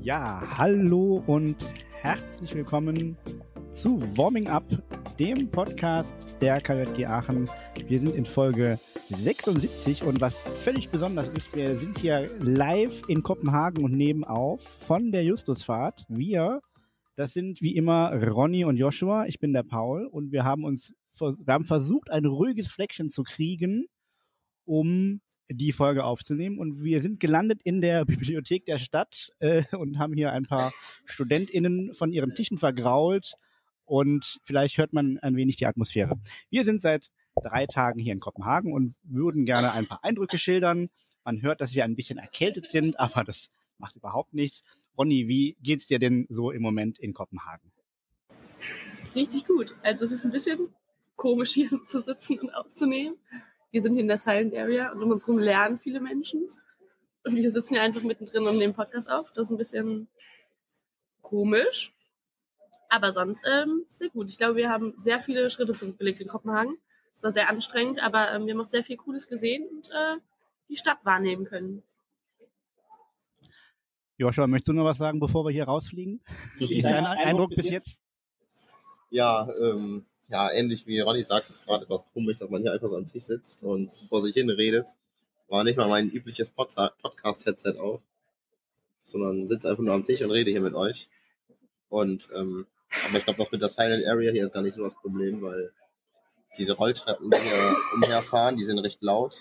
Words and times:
Ja, 0.00 0.42
hallo 0.58 1.22
und 1.26 1.56
herzlich 2.00 2.54
willkommen 2.54 3.16
zu 3.72 4.00
Warming 4.16 4.48
Up, 4.48 4.64
dem 5.18 5.50
Podcast 5.50 6.36
der 6.40 6.60
KJG 6.60 7.06
Aachen. 7.06 7.48
Wir 7.86 8.00
sind 8.00 8.14
in 8.14 8.26
Folge 8.26 8.78
76 9.08 10.02
und 10.02 10.20
was 10.20 10.44
völlig 10.64 10.88
besonders 10.88 11.28
ist, 11.28 11.54
wir 11.54 11.78
sind 11.78 11.98
hier 11.98 12.28
live 12.40 13.02
in 13.08 13.22
Kopenhagen 13.22 13.84
und 13.84 13.92
nehmen 13.92 14.24
auf 14.24 14.62
von 14.62 15.12
der 15.12 15.24
Justusfahrt. 15.24 16.04
Wir, 16.08 16.60
das 17.16 17.32
sind 17.32 17.62
wie 17.62 17.76
immer 17.76 18.12
Ronny 18.12 18.64
und 18.64 18.76
Joshua, 18.76 19.26
ich 19.26 19.38
bin 19.38 19.52
der 19.52 19.62
Paul 19.62 20.06
und 20.06 20.32
wir 20.32 20.44
haben 20.44 20.64
uns 20.64 20.92
wir 21.18 21.54
haben 21.54 21.66
versucht, 21.66 22.10
ein 22.10 22.24
ruhiges 22.24 22.68
Fleckchen 22.68 23.08
zu 23.08 23.22
kriegen, 23.22 23.86
um 24.64 25.20
die 25.54 25.72
Folge 25.72 26.04
aufzunehmen. 26.04 26.58
Und 26.58 26.82
wir 26.82 27.00
sind 27.00 27.20
gelandet 27.20 27.60
in 27.64 27.80
der 27.80 28.04
Bibliothek 28.06 28.66
der 28.66 28.78
Stadt 28.78 29.30
äh, 29.38 29.64
und 29.76 29.98
haben 29.98 30.14
hier 30.14 30.32
ein 30.32 30.44
paar 30.44 30.72
StudentInnen 31.04 31.94
von 31.94 32.12
ihren 32.12 32.34
Tischen 32.34 32.58
vergrault. 32.58 33.34
Und 33.84 34.40
vielleicht 34.44 34.78
hört 34.78 34.92
man 34.92 35.18
ein 35.18 35.36
wenig 35.36 35.56
die 35.56 35.66
Atmosphäre. 35.66 36.18
Wir 36.50 36.64
sind 36.64 36.80
seit 36.80 37.10
drei 37.42 37.66
Tagen 37.66 37.98
hier 37.98 38.12
in 38.12 38.20
Kopenhagen 38.20 38.72
und 38.72 38.94
würden 39.02 39.44
gerne 39.44 39.72
ein 39.72 39.86
paar 39.86 40.04
Eindrücke 40.04 40.38
schildern. 40.38 40.88
Man 41.24 41.42
hört, 41.42 41.60
dass 41.60 41.74
wir 41.74 41.84
ein 41.84 41.96
bisschen 41.96 42.18
erkältet 42.18 42.68
sind, 42.68 42.98
aber 42.98 43.24
das 43.24 43.50
macht 43.78 43.96
überhaupt 43.96 44.34
nichts. 44.34 44.62
Ronny, 44.96 45.28
wie 45.28 45.56
geht's 45.62 45.86
dir 45.86 45.98
denn 45.98 46.26
so 46.28 46.50
im 46.50 46.62
Moment 46.62 46.98
in 46.98 47.14
Kopenhagen? 47.14 47.72
Richtig 49.14 49.46
gut. 49.46 49.74
Also 49.82 50.04
es 50.04 50.12
ist 50.12 50.24
ein 50.24 50.30
bisschen 50.30 50.68
komisch 51.16 51.52
hier 51.52 51.68
zu 51.84 52.00
sitzen 52.00 52.38
und 52.38 52.50
aufzunehmen 52.50 53.16
wir 53.72 53.80
sind 53.80 53.96
in 53.96 54.06
der 54.06 54.18
Silent 54.18 54.54
Area 54.54 54.92
und 54.92 55.02
um 55.02 55.10
uns 55.10 55.26
herum 55.26 55.40
lernen 55.40 55.78
viele 55.78 56.00
Menschen. 56.00 56.46
Und 57.24 57.34
wir 57.34 57.50
sitzen 57.50 57.74
hier 57.74 57.82
einfach 57.82 58.02
mittendrin 58.02 58.46
und 58.46 58.58
nehmen 58.58 58.74
Podcast 58.74 59.10
auf. 59.10 59.32
Das 59.32 59.46
ist 59.46 59.50
ein 59.50 59.56
bisschen 59.56 60.08
komisch. 61.22 61.92
Aber 62.90 63.12
sonst 63.12 63.44
ähm, 63.50 63.86
sehr 63.88 64.10
gut. 64.10 64.28
Ich 64.28 64.36
glaube, 64.36 64.56
wir 64.56 64.68
haben 64.68 64.94
sehr 64.98 65.20
viele 65.20 65.48
Schritte 65.48 65.72
zurückgelegt 65.72 66.20
in 66.20 66.28
Kopenhagen. 66.28 66.76
Es 67.14 67.22
war 67.22 67.32
sehr 67.32 67.48
anstrengend, 67.48 68.02
aber 68.02 68.32
ähm, 68.32 68.46
wir 68.46 68.52
haben 68.52 68.60
auch 68.60 68.68
sehr 68.68 68.84
viel 68.84 68.98
Cooles 68.98 69.26
gesehen 69.26 69.66
und 69.68 69.88
äh, 69.88 70.18
die 70.68 70.76
Stadt 70.76 70.98
wahrnehmen 71.04 71.46
können. 71.46 71.82
Joshua, 74.18 74.46
möchtest 74.46 74.68
du 74.68 74.72
noch 74.74 74.84
was 74.84 74.98
sagen, 74.98 75.18
bevor 75.18 75.44
wir 75.46 75.50
hier 75.50 75.64
rausfliegen? 75.64 76.22
Wie 76.58 76.78
ist 76.78 76.84
dein 76.84 77.06
Eindruck 77.06 77.54
bis 77.54 77.70
jetzt? 77.70 78.02
Ja, 79.08 79.48
ähm, 79.60 80.04
ja, 80.32 80.50
ähnlich 80.50 80.86
wie 80.86 80.98
Ronny 81.00 81.22
sagt, 81.22 81.48
es 81.50 81.56
ist 81.56 81.66
gerade 81.66 81.84
etwas 81.84 82.06
komisch, 82.14 82.38
dass 82.38 82.48
man 82.48 82.62
hier 82.62 82.72
einfach 82.72 82.88
so 82.88 82.96
am 82.96 83.06
Tisch 83.06 83.24
sitzt 83.24 83.62
und 83.62 83.92
vor 84.08 84.22
sich 84.22 84.32
hin 84.32 84.48
redet. 84.48 84.88
War 85.48 85.62
nicht 85.62 85.76
mal 85.76 85.88
mein 85.88 86.10
übliches 86.10 86.50
Podcast-Headset 86.50 87.78
auf, 87.78 88.00
sondern 89.02 89.46
sitze 89.46 89.68
einfach 89.68 89.82
nur 89.82 89.92
am 89.92 90.04
Tisch 90.04 90.22
und 90.22 90.30
rede 90.30 90.50
hier 90.50 90.62
mit 90.62 90.72
euch. 90.72 91.10
Und, 91.90 92.30
ähm, 92.34 92.66
aber 93.06 93.18
ich 93.18 93.24
glaube, 93.24 93.38
das 93.38 93.52
mit 93.52 93.60
der 93.60 93.68
Silent 93.68 94.06
Area 94.06 94.32
hier 94.32 94.44
ist 94.44 94.54
gar 94.54 94.62
nicht 94.62 94.72
so 94.72 94.82
das 94.82 94.94
Problem, 94.94 95.42
weil 95.42 95.70
diese 96.56 96.72
Rolltreppen, 96.72 97.30
die 97.30 97.36
hier 97.36 97.76
umherfahren, 97.94 98.56
die 98.56 98.64
sind 98.64 98.78
recht 98.78 99.02
laut, 99.02 99.36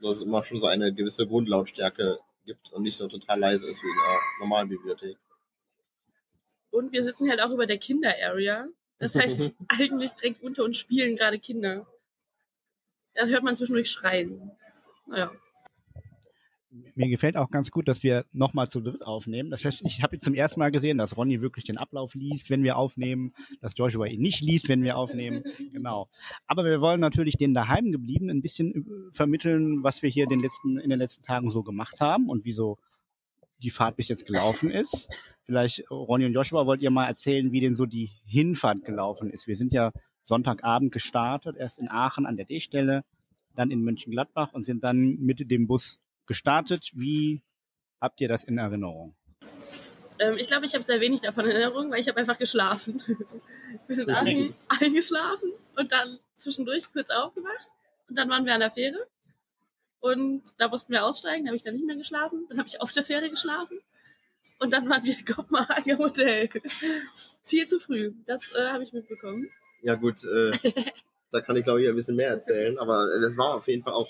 dass 0.00 0.18
es 0.18 0.22
immer 0.22 0.44
schon 0.44 0.60
so 0.60 0.66
eine 0.66 0.94
gewisse 0.94 1.26
Grundlautstärke 1.26 2.20
gibt 2.46 2.72
und 2.72 2.82
nicht 2.84 2.96
so 2.96 3.08
total 3.08 3.40
leise 3.40 3.68
ist 3.68 3.82
wie 3.82 3.88
in 3.88 4.08
einer 4.08 4.20
normalen 4.38 4.68
Bibliothek. 4.68 5.16
Und 6.70 6.92
wir 6.92 7.02
sitzen 7.02 7.28
halt 7.28 7.40
auch 7.40 7.50
über 7.50 7.66
der 7.66 7.78
Kinder-Area. 7.78 8.68
Das 9.02 9.16
heißt, 9.16 9.52
eigentlich 9.68 10.12
direkt 10.12 10.44
unter 10.44 10.62
uns 10.62 10.78
spielen 10.78 11.16
gerade 11.16 11.40
Kinder. 11.40 11.86
Da 13.14 13.26
hört 13.26 13.42
man 13.42 13.56
zwischendurch 13.56 13.90
schreien. 13.90 14.52
Naja. 15.08 15.32
Mir 16.94 17.08
gefällt 17.08 17.36
auch 17.36 17.50
ganz 17.50 17.70
gut, 17.72 17.88
dass 17.88 18.04
wir 18.04 18.24
nochmal 18.32 18.68
zu 18.68 18.80
dritt 18.80 19.04
aufnehmen. 19.04 19.50
Das 19.50 19.64
heißt, 19.64 19.84
ich 19.84 20.02
habe 20.02 20.14
jetzt 20.14 20.24
zum 20.24 20.34
ersten 20.34 20.60
Mal 20.60 20.70
gesehen, 20.70 20.98
dass 20.98 21.16
Ronny 21.16 21.42
wirklich 21.42 21.64
den 21.64 21.78
Ablauf 21.78 22.14
liest, 22.14 22.48
wenn 22.48 22.62
wir 22.62 22.76
aufnehmen, 22.76 23.34
dass 23.60 23.76
Joshua 23.76 24.06
ihn 24.06 24.22
nicht 24.22 24.40
liest, 24.40 24.68
wenn 24.68 24.84
wir 24.84 24.96
aufnehmen. 24.96 25.42
Genau. 25.72 26.08
Aber 26.46 26.64
wir 26.64 26.80
wollen 26.80 27.00
natürlich 27.00 27.36
den 27.36 27.54
daheim 27.54 27.90
geblieben 27.90 28.30
ein 28.30 28.40
bisschen 28.40 29.10
vermitteln, 29.10 29.82
was 29.82 30.02
wir 30.02 30.10
hier 30.10 30.26
den 30.26 30.40
letzten, 30.40 30.78
in 30.78 30.90
den 30.90 30.98
letzten 30.98 31.22
Tagen 31.22 31.50
so 31.50 31.62
gemacht 31.62 32.00
haben 32.00 32.28
und 32.28 32.44
wieso 32.44 32.78
die 33.62 33.70
Fahrt 33.70 33.96
bis 33.96 34.08
jetzt 34.08 34.26
gelaufen 34.26 34.70
ist. 34.70 35.08
Vielleicht, 35.44 35.90
Ronny 35.90 36.26
und 36.26 36.32
Joshua, 36.32 36.66
wollt 36.66 36.82
ihr 36.82 36.90
mal 36.90 37.06
erzählen, 37.06 37.52
wie 37.52 37.60
denn 37.60 37.74
so 37.74 37.86
die 37.86 38.10
Hinfahrt 38.26 38.84
gelaufen 38.84 39.30
ist? 39.30 39.46
Wir 39.46 39.56
sind 39.56 39.72
ja 39.72 39.92
Sonntagabend 40.24 40.92
gestartet, 40.92 41.56
erst 41.56 41.78
in 41.78 41.88
Aachen 41.88 42.26
an 42.26 42.36
der 42.36 42.46
D-Stelle, 42.46 43.04
dann 43.54 43.70
in 43.70 43.82
Mönchengladbach 43.82 44.52
und 44.52 44.64
sind 44.64 44.84
dann 44.84 45.16
mit 45.18 45.50
dem 45.50 45.66
Bus 45.66 46.00
gestartet. 46.26 46.90
Wie 46.94 47.42
habt 48.00 48.20
ihr 48.20 48.28
das 48.28 48.44
in 48.44 48.58
Erinnerung? 48.58 49.14
Ähm, 50.18 50.36
ich 50.38 50.46
glaube, 50.46 50.66
ich 50.66 50.74
habe 50.74 50.84
sehr 50.84 51.00
wenig 51.00 51.20
davon 51.20 51.44
in 51.44 51.52
Erinnerung, 51.52 51.90
weil 51.90 52.00
ich 52.00 52.08
habe 52.08 52.20
einfach 52.20 52.38
geschlafen. 52.38 53.02
ich 53.08 53.80
bin 53.88 54.00
in 54.00 54.10
Aachen 54.10 54.54
eingeschlafen 54.68 55.52
und 55.76 55.90
dann 55.90 56.18
zwischendurch 56.36 56.90
kurz 56.92 57.10
aufgewacht 57.10 57.68
und 58.08 58.16
dann 58.16 58.28
waren 58.28 58.44
wir 58.44 58.54
an 58.54 58.60
der 58.60 58.70
Fähre 58.70 59.06
und 60.02 60.42
da 60.58 60.66
mussten 60.66 60.92
wir 60.92 61.04
aussteigen, 61.04 61.44
da 61.44 61.50
habe 61.50 61.56
ich 61.56 61.62
dann 61.62 61.76
nicht 61.76 61.86
mehr 61.86 61.94
geschlafen. 61.94 62.44
Dann 62.48 62.58
habe 62.58 62.66
ich 62.66 62.80
auf 62.80 62.90
der 62.90 63.04
Fähre 63.04 63.30
geschlafen. 63.30 63.78
Und 64.58 64.72
dann 64.72 64.88
waren 64.88 65.04
wir 65.04 65.16
in 65.16 65.24
Kopenhagen 65.24 65.96
Hotel. 65.96 66.48
Viel 67.44 67.68
zu 67.68 67.78
früh. 67.78 68.12
Das 68.26 68.52
äh, 68.52 68.66
habe 68.66 68.82
ich 68.82 68.92
mitbekommen. 68.92 69.48
Ja 69.80 69.94
gut, 69.94 70.24
äh, 70.24 70.50
da 71.30 71.40
kann 71.40 71.56
ich 71.56 71.62
glaube 71.62 71.82
ich 71.82 71.88
ein 71.88 71.94
bisschen 71.94 72.16
mehr 72.16 72.30
erzählen. 72.30 72.78
Aber 72.78 73.06
es 73.14 73.36
war 73.36 73.54
auf 73.54 73.68
jeden 73.68 73.84
Fall 73.84 73.92
auch, 73.92 74.08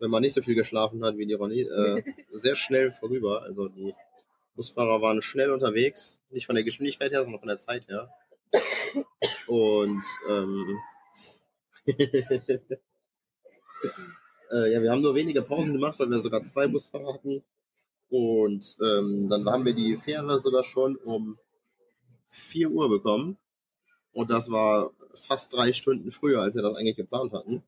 wenn 0.00 0.10
man 0.10 0.22
nicht 0.22 0.34
so 0.34 0.42
viel 0.42 0.56
geschlafen 0.56 1.04
hat 1.04 1.16
wie 1.16 1.26
die 1.26 1.34
Ronny, 1.34 1.60
äh, 1.60 2.02
sehr 2.32 2.56
schnell 2.56 2.90
vorüber. 2.90 3.42
Also 3.42 3.68
die 3.68 3.94
Busfahrer 4.56 5.00
waren 5.00 5.22
schnell 5.22 5.52
unterwegs. 5.52 6.18
Nicht 6.30 6.46
von 6.46 6.56
der 6.56 6.64
Geschwindigkeit 6.64 7.12
her, 7.12 7.22
sondern 7.22 7.38
von 7.38 7.48
der 7.48 7.60
Zeit 7.60 7.86
her. 7.86 8.12
Und 9.46 10.02
ähm, 10.28 10.76
Äh, 14.50 14.72
ja, 14.72 14.82
wir 14.82 14.90
haben 14.90 15.02
nur 15.02 15.14
wenige 15.14 15.42
Pausen 15.42 15.72
gemacht, 15.72 15.98
weil 15.98 16.10
wir 16.10 16.20
sogar 16.20 16.44
zwei 16.44 16.66
Busfahrer 16.66 17.14
hatten. 17.14 17.42
Und 18.08 18.76
ähm, 18.82 19.28
dann 19.28 19.48
haben 19.48 19.64
wir 19.64 19.74
die 19.74 19.96
Fähre 19.96 20.40
sogar 20.40 20.64
schon 20.64 20.96
um 20.96 21.38
4 22.30 22.70
Uhr 22.70 22.88
bekommen. 22.88 23.38
Und 24.12 24.30
das 24.30 24.50
war 24.50 24.90
fast 25.26 25.52
drei 25.52 25.72
Stunden 25.72 26.10
früher, 26.10 26.42
als 26.42 26.56
wir 26.56 26.62
das 26.62 26.74
eigentlich 26.74 26.96
geplant 26.96 27.32
hatten, 27.32 27.62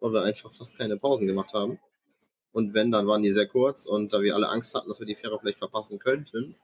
weil 0.00 0.12
wir 0.12 0.22
einfach 0.22 0.52
fast 0.52 0.76
keine 0.76 0.96
Pausen 0.96 1.26
gemacht 1.26 1.52
haben. 1.52 1.78
Und 2.52 2.74
wenn, 2.74 2.90
dann 2.90 3.06
waren 3.06 3.22
die 3.22 3.32
sehr 3.32 3.46
kurz. 3.46 3.86
Und 3.86 4.12
da 4.12 4.20
wir 4.20 4.34
alle 4.34 4.48
Angst 4.48 4.74
hatten, 4.74 4.88
dass 4.88 4.98
wir 4.98 5.06
die 5.06 5.14
Fähre 5.14 5.38
vielleicht 5.38 5.58
verpassen 5.58 5.98
könnten, 6.00 6.56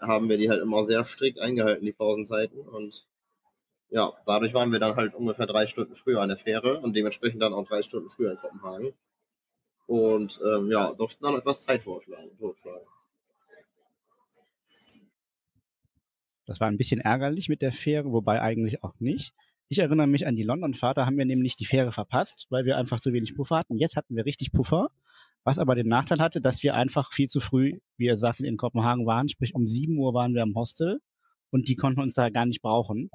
haben 0.00 0.28
wir 0.28 0.38
die 0.38 0.48
halt 0.48 0.62
immer 0.62 0.84
sehr 0.86 1.04
strikt 1.04 1.38
eingehalten, 1.38 1.84
die 1.84 1.92
Pausenzeiten. 1.92 2.60
Und 2.60 3.06
ja, 3.90 4.12
dadurch 4.26 4.54
waren 4.54 4.70
wir 4.72 4.78
dann 4.78 4.96
halt 4.96 5.14
ungefähr 5.14 5.46
drei 5.46 5.66
Stunden 5.66 5.96
früher 5.96 6.20
an 6.20 6.28
der 6.28 6.38
Fähre 6.38 6.80
und 6.80 6.94
dementsprechend 6.94 7.42
dann 7.42 7.54
auch 7.54 7.66
drei 7.66 7.82
Stunden 7.82 8.10
früher 8.10 8.32
in 8.32 8.38
Kopenhagen. 8.38 8.92
Und 9.86 10.38
ähm, 10.44 10.70
ja, 10.70 10.92
durften 10.92 11.24
dann 11.24 11.36
etwas 11.36 11.62
Zeit 11.62 11.82
vorschlagen. 11.82 12.30
Das 16.44 16.60
war 16.60 16.68
ein 16.68 16.76
bisschen 16.76 17.00
ärgerlich 17.00 17.48
mit 17.48 17.62
der 17.62 17.72
Fähre, 17.72 18.12
wobei 18.12 18.40
eigentlich 18.40 18.82
auch 18.82 18.94
nicht. 19.00 19.32
Ich 19.68 19.78
erinnere 19.78 20.06
mich 20.06 20.26
an 20.26 20.34
die 20.34 20.44
London-Fahrt, 20.44 20.96
da 20.96 21.04
haben 21.04 21.18
wir 21.18 21.26
nämlich 21.26 21.56
die 21.56 21.66
Fähre 21.66 21.92
verpasst, 21.92 22.46
weil 22.48 22.64
wir 22.64 22.78
einfach 22.78 23.00
zu 23.00 23.12
wenig 23.12 23.34
Puffer 23.34 23.56
hatten. 23.56 23.76
Jetzt 23.76 23.96
hatten 23.96 24.16
wir 24.16 24.24
richtig 24.24 24.52
Puffer, 24.52 24.88
was 25.44 25.58
aber 25.58 25.74
den 25.74 25.88
Nachteil 25.88 26.20
hatte, 26.20 26.40
dass 26.40 26.62
wir 26.62 26.74
einfach 26.74 27.12
viel 27.12 27.28
zu 27.28 27.40
früh, 27.40 27.78
wie 27.98 28.06
ihr 28.06 28.16
sagt, 28.16 28.40
in 28.40 28.56
Kopenhagen 28.56 29.06
waren. 29.06 29.28
Sprich, 29.28 29.54
um 29.54 29.66
7 29.66 29.98
Uhr 29.98 30.14
waren 30.14 30.34
wir 30.34 30.42
am 30.42 30.54
Hostel 30.54 31.00
und 31.50 31.68
die 31.68 31.76
konnten 31.76 32.00
uns 32.00 32.14
da 32.14 32.30
gar 32.30 32.46
nicht 32.46 32.62
brauchen. 32.62 33.10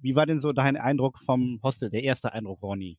Wie 0.00 0.14
war 0.14 0.26
denn 0.26 0.40
so 0.40 0.52
dein 0.52 0.76
Eindruck 0.76 1.18
vom 1.18 1.60
Hostel, 1.62 1.90
der 1.90 2.02
erste 2.02 2.32
Eindruck, 2.32 2.62
Ronny? 2.62 2.98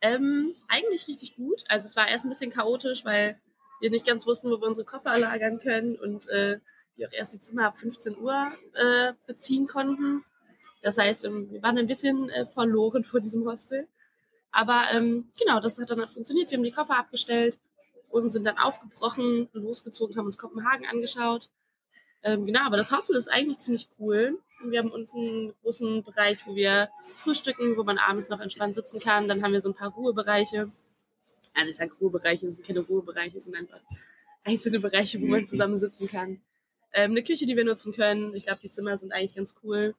Ähm, 0.00 0.54
eigentlich 0.68 1.08
richtig 1.08 1.36
gut. 1.36 1.64
Also 1.68 1.88
es 1.88 1.96
war 1.96 2.08
erst 2.08 2.24
ein 2.24 2.28
bisschen 2.28 2.50
chaotisch, 2.50 3.04
weil 3.04 3.40
wir 3.80 3.90
nicht 3.90 4.06
ganz 4.06 4.26
wussten, 4.26 4.50
wo 4.50 4.60
wir 4.60 4.66
unsere 4.66 4.86
Koffer 4.86 5.18
lagern 5.18 5.58
können 5.58 5.96
und 5.96 6.28
äh, 6.28 6.60
wir 6.96 7.08
auch 7.08 7.12
erst 7.12 7.34
die 7.34 7.40
Zimmer 7.40 7.66
ab 7.66 7.78
15 7.78 8.16
Uhr 8.18 8.52
äh, 8.74 9.12
beziehen 9.26 9.66
konnten. 9.66 10.24
Das 10.82 10.98
heißt, 10.98 11.24
ähm, 11.24 11.50
wir 11.50 11.62
waren 11.62 11.78
ein 11.78 11.86
bisschen 11.86 12.28
äh, 12.30 12.46
verloren 12.46 13.04
vor 13.04 13.20
diesem 13.20 13.46
Hostel. 13.46 13.88
Aber 14.52 14.84
ähm, 14.92 15.30
genau, 15.38 15.60
das 15.60 15.78
hat 15.78 15.90
dann 15.90 16.08
funktioniert. 16.08 16.50
Wir 16.50 16.56
haben 16.56 16.64
die 16.64 16.70
Koffer 16.70 16.98
abgestellt 16.98 17.58
und 18.08 18.30
sind 18.30 18.44
dann 18.44 18.58
aufgebrochen, 18.58 19.48
losgezogen, 19.52 20.16
haben 20.16 20.26
uns 20.26 20.38
Kopenhagen 20.38 20.86
angeschaut. 20.86 21.50
Ähm, 22.22 22.46
genau, 22.46 22.60
aber 22.64 22.76
das 22.76 22.90
Hostel 22.90 23.16
ist 23.16 23.28
eigentlich 23.28 23.58
ziemlich 23.58 23.88
cool. 23.98 24.38
Wir 24.64 24.78
haben 24.78 24.90
unten 24.90 25.18
einen 25.18 25.54
großen 25.62 26.02
Bereich, 26.02 26.38
wo 26.46 26.54
wir 26.54 26.88
frühstücken, 27.16 27.76
wo 27.76 27.84
man 27.84 27.98
abends 27.98 28.28
noch 28.28 28.40
entspannt 28.40 28.74
sitzen 28.74 29.00
kann. 29.00 29.28
Dann 29.28 29.42
haben 29.42 29.52
wir 29.52 29.60
so 29.60 29.70
ein 29.70 29.74
paar 29.74 29.90
Ruhebereiche. 29.90 30.70
Also 31.54 31.70
ich 31.70 31.76
sage 31.76 31.92
Ruhebereiche, 32.00 32.46
das 32.46 32.56
sind 32.56 32.66
keine 32.66 32.80
Ruhebereiche, 32.80 33.34
das 33.34 33.44
sind 33.44 33.56
einfach 33.56 33.80
einzelne 34.44 34.80
Bereiche, 34.80 35.20
wo 35.20 35.26
man 35.26 35.44
zusammen 35.46 35.78
sitzen 35.78 36.08
kann. 36.08 36.40
Ähm, 36.92 37.10
eine 37.12 37.22
Küche, 37.22 37.46
die 37.46 37.56
wir 37.56 37.64
nutzen 37.64 37.92
können. 37.92 38.34
Ich 38.34 38.44
glaube, 38.44 38.60
die 38.62 38.70
Zimmer 38.70 38.96
sind 38.98 39.12
eigentlich 39.12 39.34
ganz 39.34 39.54
cool. 39.62 39.94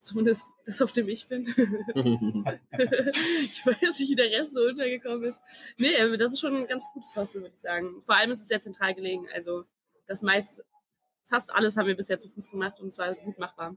Zumindest 0.00 0.48
das, 0.64 0.80
auf 0.80 0.92
dem 0.92 1.08
ich 1.08 1.26
bin. 1.26 1.42
ich 1.48 1.54
weiß 3.66 3.98
nicht, 3.98 4.10
wie 4.10 4.14
der 4.14 4.30
Rest 4.30 4.54
so 4.54 4.60
untergekommen 4.60 5.24
ist. 5.24 5.40
Nee, 5.76 5.92
äh, 5.94 6.16
das 6.16 6.32
ist 6.32 6.40
schon 6.40 6.54
ein 6.54 6.66
ganz 6.66 6.84
gutes 6.94 7.14
Hostel, 7.16 7.42
würde 7.42 7.54
ich 7.54 7.60
sagen. 7.60 8.02
Vor 8.06 8.16
allem 8.16 8.30
ist 8.30 8.42
es 8.42 8.48
sehr 8.48 8.60
zentral 8.60 8.94
gelegen. 8.94 9.26
Also 9.34 9.64
das 10.06 10.22
meiste, 10.22 10.64
fast 11.28 11.50
alles 11.52 11.76
haben 11.76 11.86
wir 11.86 11.96
bisher 11.96 12.18
zu 12.18 12.28
Fuß 12.30 12.50
gemacht 12.50 12.80
und 12.80 12.92
zwar 12.92 13.14
gut 13.14 13.38
machbar. 13.38 13.76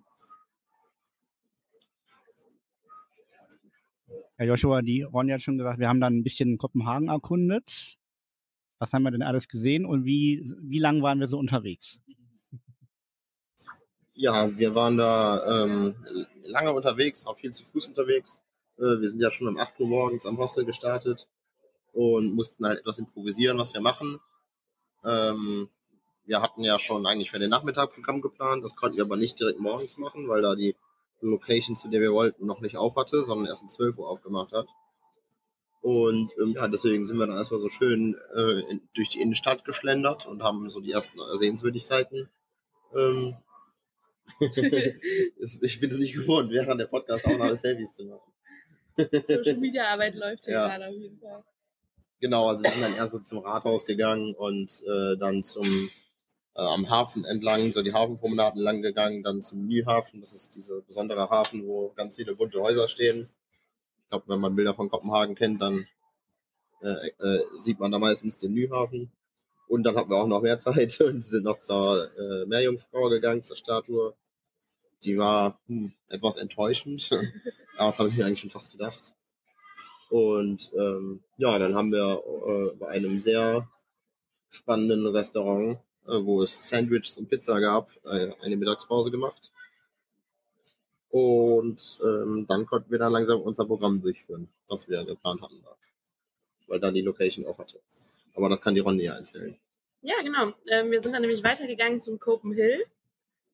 Herr 4.37 4.47
Joshua, 4.47 4.81
die 4.81 5.03
Ronja 5.03 5.35
hat 5.35 5.41
schon 5.41 5.57
gesagt, 5.57 5.79
wir 5.79 5.87
haben 5.87 6.01
dann 6.01 6.17
ein 6.17 6.23
bisschen 6.23 6.57
Kopenhagen 6.57 7.09
erkundet. 7.09 7.99
Was 8.79 8.93
haben 8.93 9.03
wir 9.03 9.11
denn 9.11 9.21
alles 9.21 9.47
gesehen 9.47 9.85
und 9.85 10.05
wie, 10.05 10.43
wie 10.61 10.79
lang 10.79 11.03
waren 11.03 11.19
wir 11.19 11.27
so 11.27 11.37
unterwegs? 11.37 12.01
Ja, 14.13 14.57
wir 14.57 14.73
waren 14.73 14.97
da 14.97 15.63
ähm, 15.63 15.95
lange 16.41 16.73
unterwegs, 16.73 17.25
auch 17.25 17.37
viel 17.37 17.51
zu 17.53 17.63
Fuß 17.65 17.87
unterwegs. 17.87 18.41
Äh, 18.77 18.99
wir 18.99 19.09
sind 19.09 19.21
ja 19.21 19.31
schon 19.31 19.47
um 19.47 19.57
8 19.57 19.79
Uhr 19.79 19.87
morgens 19.87 20.25
am 20.25 20.37
Hostel 20.37 20.65
gestartet 20.65 21.27
und 21.93 22.33
mussten 22.33 22.65
halt 22.65 22.79
etwas 22.79 22.97
improvisieren, 22.97 23.57
was 23.57 23.73
wir 23.73 23.81
machen. 23.81 24.19
Ähm, 25.03 25.69
wir 26.25 26.41
hatten 26.41 26.63
ja 26.63 26.79
schon 26.79 27.05
eigentlich 27.05 27.31
für 27.31 27.39
den 27.39 27.49
Nachmittag 27.49 27.93
Programm 27.93 28.21
geplant, 28.21 28.63
das 28.63 28.75
konnten 28.75 28.97
wir 28.97 29.03
aber 29.03 29.17
nicht 29.17 29.39
direkt 29.39 29.59
morgens 29.59 29.97
machen, 29.97 30.27
weil 30.27 30.41
da 30.41 30.55
die 30.55 30.75
Location, 31.21 31.75
zu 31.75 31.87
der 31.89 32.01
wir 32.01 32.13
wollten, 32.13 32.45
noch 32.45 32.61
nicht 32.61 32.77
auf 32.77 32.95
hatte, 32.95 33.23
sondern 33.23 33.47
erst 33.47 33.61
um 33.61 33.69
12 33.69 33.97
Uhr 33.97 34.09
aufgemacht 34.09 34.51
hat. 34.53 34.67
Und 35.81 36.31
ähm, 36.39 36.53
ja, 36.53 36.67
deswegen 36.67 37.07
sind 37.07 37.17
wir 37.17 37.25
dann 37.25 37.37
erstmal 37.37 37.59
so 37.59 37.69
schön 37.69 38.15
äh, 38.35 38.59
in, 38.69 38.81
durch 38.93 39.09
die 39.09 39.21
Innenstadt 39.21 39.65
geschlendert 39.65 40.27
und 40.27 40.43
haben 40.43 40.69
so 40.69 40.79
die 40.79 40.91
ersten 40.91 41.19
Sehenswürdigkeiten. 41.39 42.29
Ähm, 42.95 43.35
ich 44.39 45.79
bin 45.79 45.89
es 45.89 45.97
nicht 45.97 46.13
gewohnt, 46.13 46.51
während 46.51 46.79
der 46.79 46.85
Podcast 46.85 47.25
auch 47.25 47.37
noch 47.37 47.53
Selfies 47.55 47.93
zu 47.93 48.05
machen. 48.05 48.31
Social 49.27 49.57
Media 49.57 49.87
Arbeit 49.87 50.15
läuft 50.15 50.45
hier 50.45 50.53
ja. 50.53 50.67
gerade 50.67 50.87
auf 50.87 50.95
jeden 50.95 51.19
Fall. 51.19 51.43
Genau, 52.19 52.49
also 52.49 52.63
wir 52.63 52.69
sind 52.69 52.83
dann 52.83 52.95
erst 52.95 53.13
so 53.13 53.19
zum 53.19 53.39
Rathaus 53.39 53.85
gegangen 53.85 54.35
und 54.35 54.83
äh, 54.85 55.17
dann 55.17 55.43
zum 55.43 55.89
äh, 56.55 56.61
am 56.61 56.89
Hafen 56.89 57.25
entlang, 57.25 57.71
so 57.73 57.81
die 57.81 57.93
Hafenpromenaden 57.93 58.61
lang 58.61 58.81
gegangen, 58.81 59.23
dann 59.23 59.43
zum 59.43 59.65
Nyhafen. 59.67 60.21
Das 60.21 60.33
ist 60.33 60.55
dieser 60.55 60.81
besondere 60.81 61.29
Hafen, 61.29 61.67
wo 61.67 61.91
ganz 61.95 62.15
viele 62.15 62.35
bunte 62.35 62.61
Häuser 62.61 62.89
stehen. 62.89 63.29
Ich 64.03 64.09
glaube, 64.09 64.25
wenn 64.27 64.39
man 64.39 64.55
Bilder 64.55 64.73
von 64.73 64.89
Kopenhagen 64.89 65.35
kennt, 65.35 65.61
dann 65.61 65.87
äh, 66.81 67.09
äh, 67.19 67.43
sieht 67.59 67.79
man 67.79 67.91
da 67.91 67.99
meistens 67.99 68.37
den 68.37 68.53
Nyhafen. 68.53 69.11
Und 69.67 69.83
dann 69.83 69.95
hatten 69.95 70.09
wir 70.09 70.17
auch 70.17 70.27
noch 70.27 70.41
mehr 70.41 70.59
Zeit 70.59 70.99
und 71.01 71.23
sind 71.23 71.43
noch 71.43 71.59
zur 71.59 72.09
äh, 72.17 72.45
Meerjungfrau 72.45 73.09
gegangen, 73.09 73.43
zur 73.43 73.55
Statue. 73.55 74.13
Die 75.03 75.17
war 75.17 75.59
hm, 75.67 75.93
etwas 76.09 76.37
enttäuschend, 76.37 77.09
aber 77.77 77.87
das 77.87 77.99
habe 77.99 78.09
ich 78.09 78.17
mir 78.17 78.25
eigentlich 78.25 78.41
schon 78.41 78.49
fast 78.49 78.71
gedacht. 78.71 79.13
Und 80.09 80.69
ähm, 80.73 81.23
ja, 81.37 81.57
dann 81.57 81.73
haben 81.73 81.93
wir 81.93 82.21
äh, 82.45 82.75
bei 82.75 82.89
einem 82.89 83.21
sehr 83.21 83.69
spannenden 84.49 85.07
Restaurant 85.07 85.79
wo 86.05 86.41
es 86.41 86.59
Sandwiches 86.61 87.17
und 87.17 87.29
Pizza 87.29 87.59
gab, 87.59 87.89
äh, 88.05 88.31
eine 88.41 88.57
Mittagspause 88.57 89.11
gemacht. 89.11 89.51
Und 91.09 91.99
ähm, 92.03 92.45
dann 92.47 92.65
konnten 92.65 92.89
wir 92.89 92.99
dann 92.99 93.11
langsam 93.11 93.41
unser 93.41 93.65
Programm 93.65 94.01
durchführen, 94.01 94.47
was 94.67 94.87
wir 94.87 95.03
geplant 95.03 95.41
hatten. 95.41 95.61
Weil 96.67 96.79
dann 96.79 96.93
die 96.93 97.01
Location 97.01 97.45
auch 97.45 97.57
hatte. 97.57 97.79
Aber 98.33 98.47
das 98.47 98.61
kann 98.61 98.75
die 98.75 98.79
Ronny 98.79 99.03
ja 99.03 99.15
erzählen. 99.15 99.57
Ja, 100.01 100.15
genau. 100.23 100.53
Ähm, 100.67 100.89
wir 100.89 101.01
sind 101.01 101.11
dann 101.11 101.21
nämlich 101.21 101.43
weitergegangen 101.43 102.01
zum 102.01 102.17
Copen 102.19 102.53
Hill. 102.53 102.85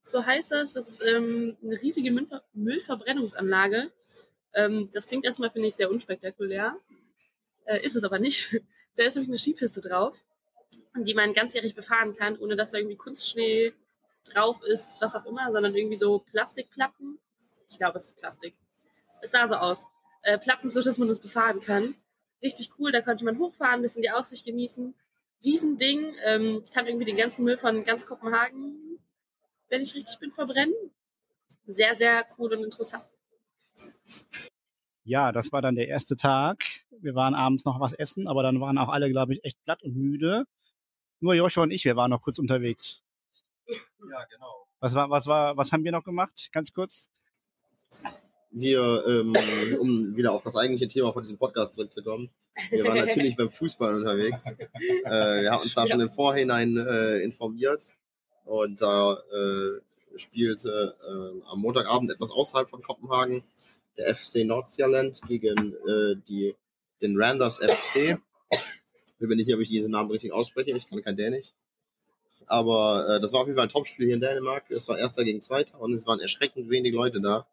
So 0.04 0.24
heißt 0.24 0.52
das. 0.52 0.74
Das 0.74 0.88
ist 0.88 1.04
ähm, 1.04 1.58
eine 1.64 1.82
riesige 1.82 2.12
Müllver 2.12 2.44
Müllverbrennungsanlage. 2.54 3.92
Ähm, 4.54 4.90
das 4.94 5.08
klingt 5.08 5.26
erstmal, 5.26 5.50
finde 5.50 5.68
ich, 5.68 5.76
sehr 5.76 5.90
unspektakulär. 5.90 6.78
Äh, 7.66 7.84
ist 7.84 7.96
es 7.96 8.04
aber 8.04 8.20
nicht. 8.20 8.62
da 8.96 9.04
ist 9.04 9.16
nämlich 9.16 9.30
eine 9.30 9.40
Skipiste 9.40 9.82
drauf 9.82 10.16
die 10.96 11.14
man 11.14 11.34
ganzjährig 11.34 11.76
befahren 11.76 12.14
kann, 12.14 12.38
ohne 12.38 12.56
dass 12.56 12.72
da 12.72 12.78
irgendwie 12.78 12.98
Kunstschnee 12.98 13.74
drauf 14.26 14.62
ist, 14.64 14.98
was 15.00 15.16
auch 15.16 15.26
immer, 15.26 15.52
sondern 15.52 15.76
irgendwie 15.76 15.96
so 15.96 16.20
Plastikplatten. 16.20 17.20
Ich 17.70 17.78
glaube, 17.78 18.00
es 18.00 18.08
ist 18.08 18.18
Plastik. 18.18 18.56
Es 19.22 19.32
sah 19.32 19.48
so 19.48 19.56
aus. 19.56 19.86
Äh, 20.24 20.38
Platten, 20.38 20.72
so 20.72 20.82
dass 20.82 20.98
man 20.98 21.08
das 21.08 21.20
befahren 21.20 21.60
kann. 21.60 21.96
Richtig 22.42 22.72
cool, 22.78 22.92
da 22.92 23.02
konnte 23.02 23.26
man 23.26 23.40
hochfahren, 23.40 23.80
ein 23.80 23.82
bisschen 23.82 24.02
die 24.02 24.12
Aussicht 24.12 24.46
genießen. 24.46 24.94
Riesending, 25.44 26.16
ähm, 26.26 26.64
kann 26.74 26.88
irgendwie 26.88 27.06
den 27.06 27.18
ganzen 27.18 27.44
Müll 27.44 27.58
von 27.58 27.84
ganz 27.84 28.06
Kopenhagen, 28.06 29.00
wenn 29.70 29.82
ich 29.82 29.96
richtig 29.96 30.20
bin, 30.20 30.32
verbrennen. 30.32 30.76
Sehr, 31.68 31.96
sehr 31.96 32.26
cool 32.38 32.54
und 32.54 32.64
interessant. 32.64 33.06
Ja, 35.08 35.32
das 35.32 35.54
war 35.54 35.62
dann 35.62 35.76
der 35.76 35.88
erste 35.88 36.18
Tag. 36.18 36.66
Wir 37.00 37.16
waren 37.16 37.34
abends 37.34 37.64
noch 37.64 37.80
was 37.80 37.94
essen, 37.94 38.28
aber 38.28 38.44
dann 38.44 38.60
waren 38.60 38.78
auch 38.78 38.90
alle, 38.90 39.10
glaube 39.10 39.34
ich, 39.36 39.44
echt 39.46 39.64
glatt 39.64 39.82
und 39.82 39.96
müde. 39.96 40.44
Nur 41.22 41.34
Joshua 41.34 41.64
und 41.64 41.72
ich, 41.72 41.86
wir 41.86 41.96
waren 41.96 42.12
noch 42.12 42.22
kurz 42.22 42.40
unterwegs. 42.40 43.02
Ja, 43.70 44.26
genau. 44.30 44.68
Was 44.82 44.96
war, 44.96 45.10
was 45.10 45.26
war, 45.26 45.56
was 45.56 45.72
haben 45.72 45.86
wir 45.86 45.94
noch 45.94 46.04
gemacht? 46.04 46.50
Ganz 46.52 46.74
kurz. 46.74 47.10
Wir, 48.52 49.06
ähm, 49.08 49.34
um 49.80 50.18
wieder 50.18 50.34
auf 50.34 50.44
das 50.44 50.58
eigentliche 50.58 50.90
Thema 50.90 51.14
von 51.14 51.24
diesem 51.24 51.38
Podcast 51.38 51.76
zurückzukommen. 51.76 52.30
Wir 52.70 52.84
waren 52.84 52.98
natürlich 52.98 53.38
beim 53.38 53.50
Fußball 53.50 53.96
unterwegs. 53.96 54.46
Äh, 55.06 55.42
wir 55.42 55.52
haben 55.52 55.64
uns 55.64 55.74
da 55.74 55.86
ja. 55.86 55.88
schon 55.88 56.02
im 56.02 56.10
Vorhinein 56.10 56.76
äh, 56.76 57.20
informiert 57.20 57.94
und 58.44 58.82
da 58.82 59.14
äh, 59.14 60.20
spielte 60.20 60.98
äh, 61.02 61.50
am 61.50 61.62
Montagabend 61.62 62.12
etwas 62.12 62.30
außerhalb 62.32 62.70
von 62.70 62.82
Kopenhagen 62.82 63.46
der 63.98 64.16
FC 64.16 64.46
Nordsjælland 64.46 65.22
gegen 65.28 65.74
äh, 65.74 66.16
die, 66.28 66.56
den 67.02 67.20
Randers 67.20 67.58
FC. 67.58 68.20
Ich 69.20 69.28
bin 69.28 69.38
nicht 69.38 69.48
sicher, 69.48 69.58
ob 69.58 69.64
ich 69.64 69.70
diesen 69.70 69.92
Namen 69.92 70.12
richtig 70.12 70.32
ausspreche. 70.32 70.72
Ich 70.78 70.88
kann 70.88 71.02
kein 71.02 71.18
Dänisch. 71.18 71.48
Aber 72.46 73.08
äh, 73.10 73.20
das 73.20 73.34
war 73.34 73.42
auf 73.42 73.48
jeden 73.48 73.58
Fall 73.58 73.66
ein 73.66 73.72
Topspiel 73.72 74.06
hier 74.06 74.16
in 74.16 74.22
Dänemark. 74.22 74.70
Es 74.70 74.88
war 74.88 74.98
erster 74.98 75.24
gegen 75.24 75.42
zweiter 75.42 75.80
und 75.82 75.94
es 75.94 76.06
waren 76.06 76.20
erschreckend 76.20 76.70
wenig 76.70 76.94
Leute 76.94 77.20
da. 77.20 77.48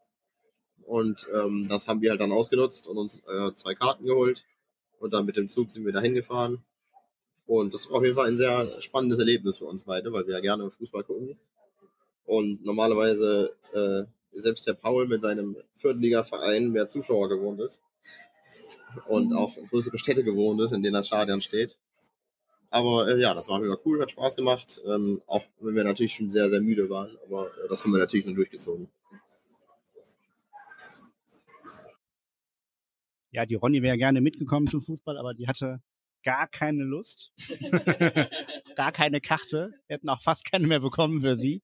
Und 0.87 1.27
ähm, 1.35 1.67
das 1.69 1.89
haben 1.89 2.03
wir 2.03 2.11
halt 2.11 2.21
dann 2.21 2.33
ausgenutzt 2.33 2.87
und 2.87 2.99
uns 2.99 3.17
äh, 3.27 3.55
zwei 3.55 3.75
Karten 3.75 4.05
geholt. 4.05 4.45
Und 5.01 5.13
dann 5.13 5.25
mit 5.25 5.37
dem 5.37 5.49
Zug 5.49 5.73
sind 5.73 5.85
wir 5.85 5.93
da 5.93 6.01
hingefahren. 6.01 6.63
Und 7.47 7.75
das 7.75 7.89
war 7.89 7.99
auf 7.99 8.05
jeden 8.05 8.15
Fall 8.15 8.29
ein 8.29 8.37
sehr 8.37 8.65
spannendes 8.81 9.19
Erlebnis 9.19 9.59
für 9.59 9.67
uns 9.67 9.83
beide, 9.83 10.13
weil 10.13 10.27
wir 10.27 10.35
ja 10.35 10.41
gerne 10.41 10.71
Fußball 10.71 11.05
gucken. 11.05 11.39
Und 12.25 12.65
normalerweise 12.65 13.55
äh, 13.73 14.05
selbst 14.35 14.67
der 14.67 14.75
Paul 14.75 15.07
mit 15.07 15.23
seinem 15.23 15.57
Viertliga-Verein 15.79 16.71
mehr 16.71 16.89
Zuschauer 16.89 17.29
gewohnt 17.29 17.61
ist 17.61 17.81
und 19.07 19.31
mhm. 19.31 19.37
auch 19.37 19.57
in 19.57 19.67
größere 19.69 19.99
Städte 19.99 20.25
gewohnt 20.25 20.61
ist, 20.61 20.73
in 20.73 20.83
denen 20.83 20.95
das 20.95 21.07
Stadion 21.07 21.41
steht. 21.41 21.77
Aber 22.71 23.07
äh, 23.09 23.21
ja, 23.21 23.35
das 23.35 23.49
war 23.49 23.63
wieder 23.63 23.79
cool, 23.85 24.03
hat 24.03 24.11
Spaß 24.11 24.35
gemacht, 24.37 24.81
ähm, 24.87 25.23
auch 25.27 25.45
wenn 25.61 25.77
wir 25.77 25.85
natürlich 25.85 26.15
schon 26.15 26.31
sehr, 26.31 26.51
sehr 26.51 26.61
müde 26.61 26.91
waren, 26.91 27.17
aber 27.25 27.47
äh, 27.47 27.69
das 27.69 27.85
haben 27.85 27.93
wir 27.93 28.01
natürlich 28.01 28.27
nur 28.27 28.35
durchgezogen. 28.35 28.89
Ja, 33.31 33.47
die 33.47 33.57
Ronny 33.57 33.83
wäre 33.83 33.97
gerne 33.97 34.21
mitgekommen 34.21 34.67
zum 34.67 34.81
Fußball, 34.81 35.19
aber 35.19 35.35
die 35.35 35.49
hatte 35.49 35.81
gar 36.25 36.49
keine 36.49 36.85
Lust, 36.85 37.33
gar 38.77 38.93
keine 38.93 39.21
Karte. 39.21 39.73
Wir 39.87 39.95
hätten 39.95 40.09
auch 40.09 40.23
fast 40.23 40.45
keine 40.45 40.67
mehr 40.67 40.81
bekommen 40.81 41.21
für 41.21 41.37
sie. 41.37 41.63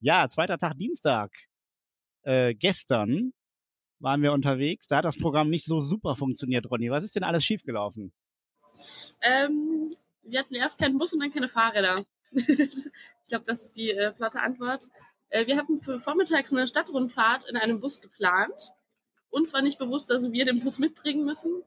Ja, 0.00 0.26
zweiter 0.28 0.58
Tag 0.58 0.76
Dienstag. 0.78 1.30
Äh, 2.22 2.54
gestern 2.54 3.32
waren 3.98 4.22
wir 4.22 4.32
unterwegs. 4.32 4.86
Da 4.86 4.98
hat 4.98 5.04
das 5.04 5.18
Programm 5.18 5.50
nicht 5.50 5.64
so 5.64 5.80
super 5.80 6.16
funktioniert, 6.16 6.70
Ronny. 6.70 6.90
Was 6.90 7.04
ist 7.04 7.16
denn 7.16 7.24
alles 7.24 7.44
schiefgelaufen? 7.44 8.12
Ähm, 9.20 9.90
wir 10.22 10.40
hatten 10.40 10.54
erst 10.54 10.80
keinen 10.80 10.98
Bus 10.98 11.12
und 11.12 11.20
dann 11.20 11.32
keine 11.32 11.48
Fahrräder. 11.48 12.04
ich 12.32 13.28
glaube, 13.28 13.44
das 13.46 13.62
ist 13.62 13.76
die 13.76 13.90
äh, 13.90 14.12
platte 14.12 14.40
Antwort. 14.40 14.88
Äh, 15.28 15.46
wir 15.46 15.56
hatten 15.56 15.80
für 15.82 16.00
vormittags 16.00 16.52
eine 16.52 16.66
Stadtrundfahrt 16.66 17.48
in 17.48 17.56
einem 17.56 17.80
Bus 17.80 18.00
geplant. 18.00 18.72
Uns 19.30 19.52
war 19.52 19.62
nicht 19.62 19.78
bewusst, 19.78 20.10
dass 20.10 20.32
wir 20.32 20.44
den 20.44 20.60
Bus 20.60 20.78
mitbringen 20.78 21.24
müssen. 21.24 21.62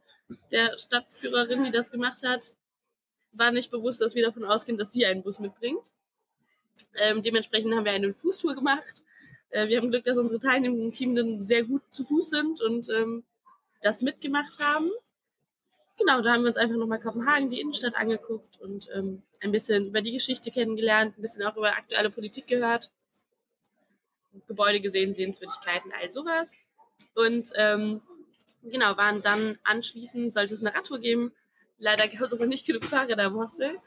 Der 0.51 0.77
Stadtführerin, 0.79 1.63
die 1.63 1.71
das 1.71 1.91
gemacht 1.91 2.23
hat, 2.23 2.55
war 3.31 3.51
nicht 3.51 3.71
bewusst, 3.71 4.01
dass 4.01 4.15
wir 4.15 4.25
davon 4.25 4.43
ausgehen, 4.43 4.77
dass 4.77 4.91
sie 4.91 5.05
einen 5.05 5.23
Bus 5.23 5.39
mitbringt. 5.39 5.91
Ähm, 6.95 7.23
dementsprechend 7.23 7.73
haben 7.73 7.85
wir 7.85 7.91
eine 7.91 8.13
Fußtour 8.13 8.55
gemacht 8.55 9.03
äh, 9.53 9.67
wir 9.67 9.77
haben 9.77 9.91
Glück, 9.91 10.03
dass 10.03 10.17
unsere 10.17 10.39
Teilnehmer 10.39 10.77
im 10.77 10.91
Team 10.91 11.15
dann 11.15 11.41
sehr 11.43 11.63
gut 11.63 11.81
zu 11.91 12.03
Fuß 12.03 12.29
sind 12.29 12.61
und 12.61 12.89
ähm, 12.89 13.23
das 13.81 14.01
mitgemacht 14.01 14.59
haben. 14.59 14.91
Genau, 15.99 16.21
da 16.21 16.33
haben 16.33 16.41
wir 16.41 16.47
uns 16.47 16.57
einfach 16.57 16.75
nochmal 16.75 16.99
Kopenhagen, 16.99 17.49
die 17.49 17.61
Innenstadt 17.61 17.95
angeguckt 17.95 18.59
und 18.59 18.89
ähm, 18.95 19.21
ein 19.41 19.51
bisschen 19.51 19.87
über 19.87 20.01
die 20.01 20.11
Geschichte 20.11 20.49
kennengelernt, 20.49 21.17
ein 21.17 21.21
bisschen 21.21 21.43
auch 21.43 21.55
über 21.55 21.75
aktuelle 21.75 22.09
Politik 22.09 22.47
gehört. 22.47 22.89
Gebäude 24.47 24.81
gesehen, 24.81 25.13
Sehenswürdigkeiten, 25.13 25.91
all 26.01 26.11
sowas. 26.11 26.51
Und 27.13 27.51
ähm, 27.55 28.01
genau, 28.63 28.97
waren 28.97 29.21
dann 29.21 29.59
anschließend, 29.63 30.33
sollte 30.33 30.55
es 30.55 30.61
eine 30.61 30.73
Radtour 30.73 30.97
geben. 30.97 31.31
Leider 31.77 32.07
gab 32.07 32.21
es 32.21 32.33
aber 32.33 32.47
nicht 32.47 32.65
genug 32.65 32.85
Fahrräder 32.85 33.25
im 33.25 33.35
Hostel. 33.35 33.77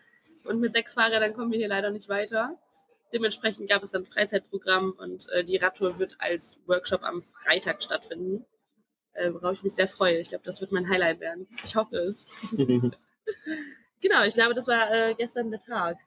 Und 0.45 0.61
mit 0.61 0.73
sechs 0.73 0.95
Fahrrädern 0.95 1.35
kommen 1.35 1.51
wir 1.51 1.59
hier 1.59 1.69
leider 1.69 1.91
nicht 1.91 2.09
weiter. 2.09 2.57
Dementsprechend 3.13 3.69
gab 3.69 3.83
es 3.83 3.91
dann 3.91 4.03
ein 4.03 4.07
Freizeitprogramm 4.07 4.93
und 4.93 5.29
äh, 5.31 5.45
die 5.45 5.57
Radtour 5.57 5.99
wird 5.99 6.17
als 6.19 6.59
Workshop 6.67 7.03
am 7.03 7.23
Freitag 7.23 7.83
stattfinden, 7.83 8.45
äh, 9.13 9.33
worauf 9.33 9.55
ich 9.55 9.63
mich 9.63 9.75
sehr 9.75 9.89
freue. 9.89 10.19
Ich 10.19 10.29
glaube, 10.29 10.45
das 10.45 10.61
wird 10.61 10.73
mein 10.73 10.89
Highlight 10.89 11.21
werden. 11.21 11.47
Ich 11.65 11.77
hoffe 11.77 11.97
es. 11.97 12.27
genau, 14.01 14.25
ich 14.25 14.35
glaube, 14.35 14.55
das 14.55 14.67
war 14.67 14.91
äh, 14.91 15.15
gestern 15.15 15.51
der 15.51 15.63
Tag. 15.63 15.99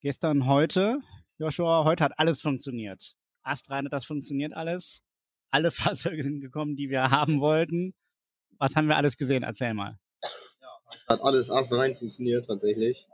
Gestern, 0.00 0.46
heute, 0.46 1.00
Joshua, 1.38 1.84
heute 1.84 2.04
hat 2.04 2.18
alles 2.18 2.40
funktioniert. 2.40 3.16
Astrein 3.42 3.84
hat 3.84 3.92
das 3.92 4.06
funktioniert 4.06 4.54
alles. 4.54 5.02
Alle 5.50 5.70
Fahrzeuge 5.70 6.22
sind 6.22 6.40
gekommen, 6.40 6.76
die 6.76 6.90
wir 6.90 7.10
haben 7.10 7.40
wollten. 7.40 7.94
Was 8.58 8.76
haben 8.76 8.88
wir 8.88 8.96
alles 8.96 9.16
gesehen? 9.16 9.42
Erzähl 9.42 9.74
mal. 9.74 9.98
Hat 11.08 11.20
alles 11.22 11.50
astrein 11.50 11.96
funktioniert 11.96 12.46
tatsächlich. 12.46 13.06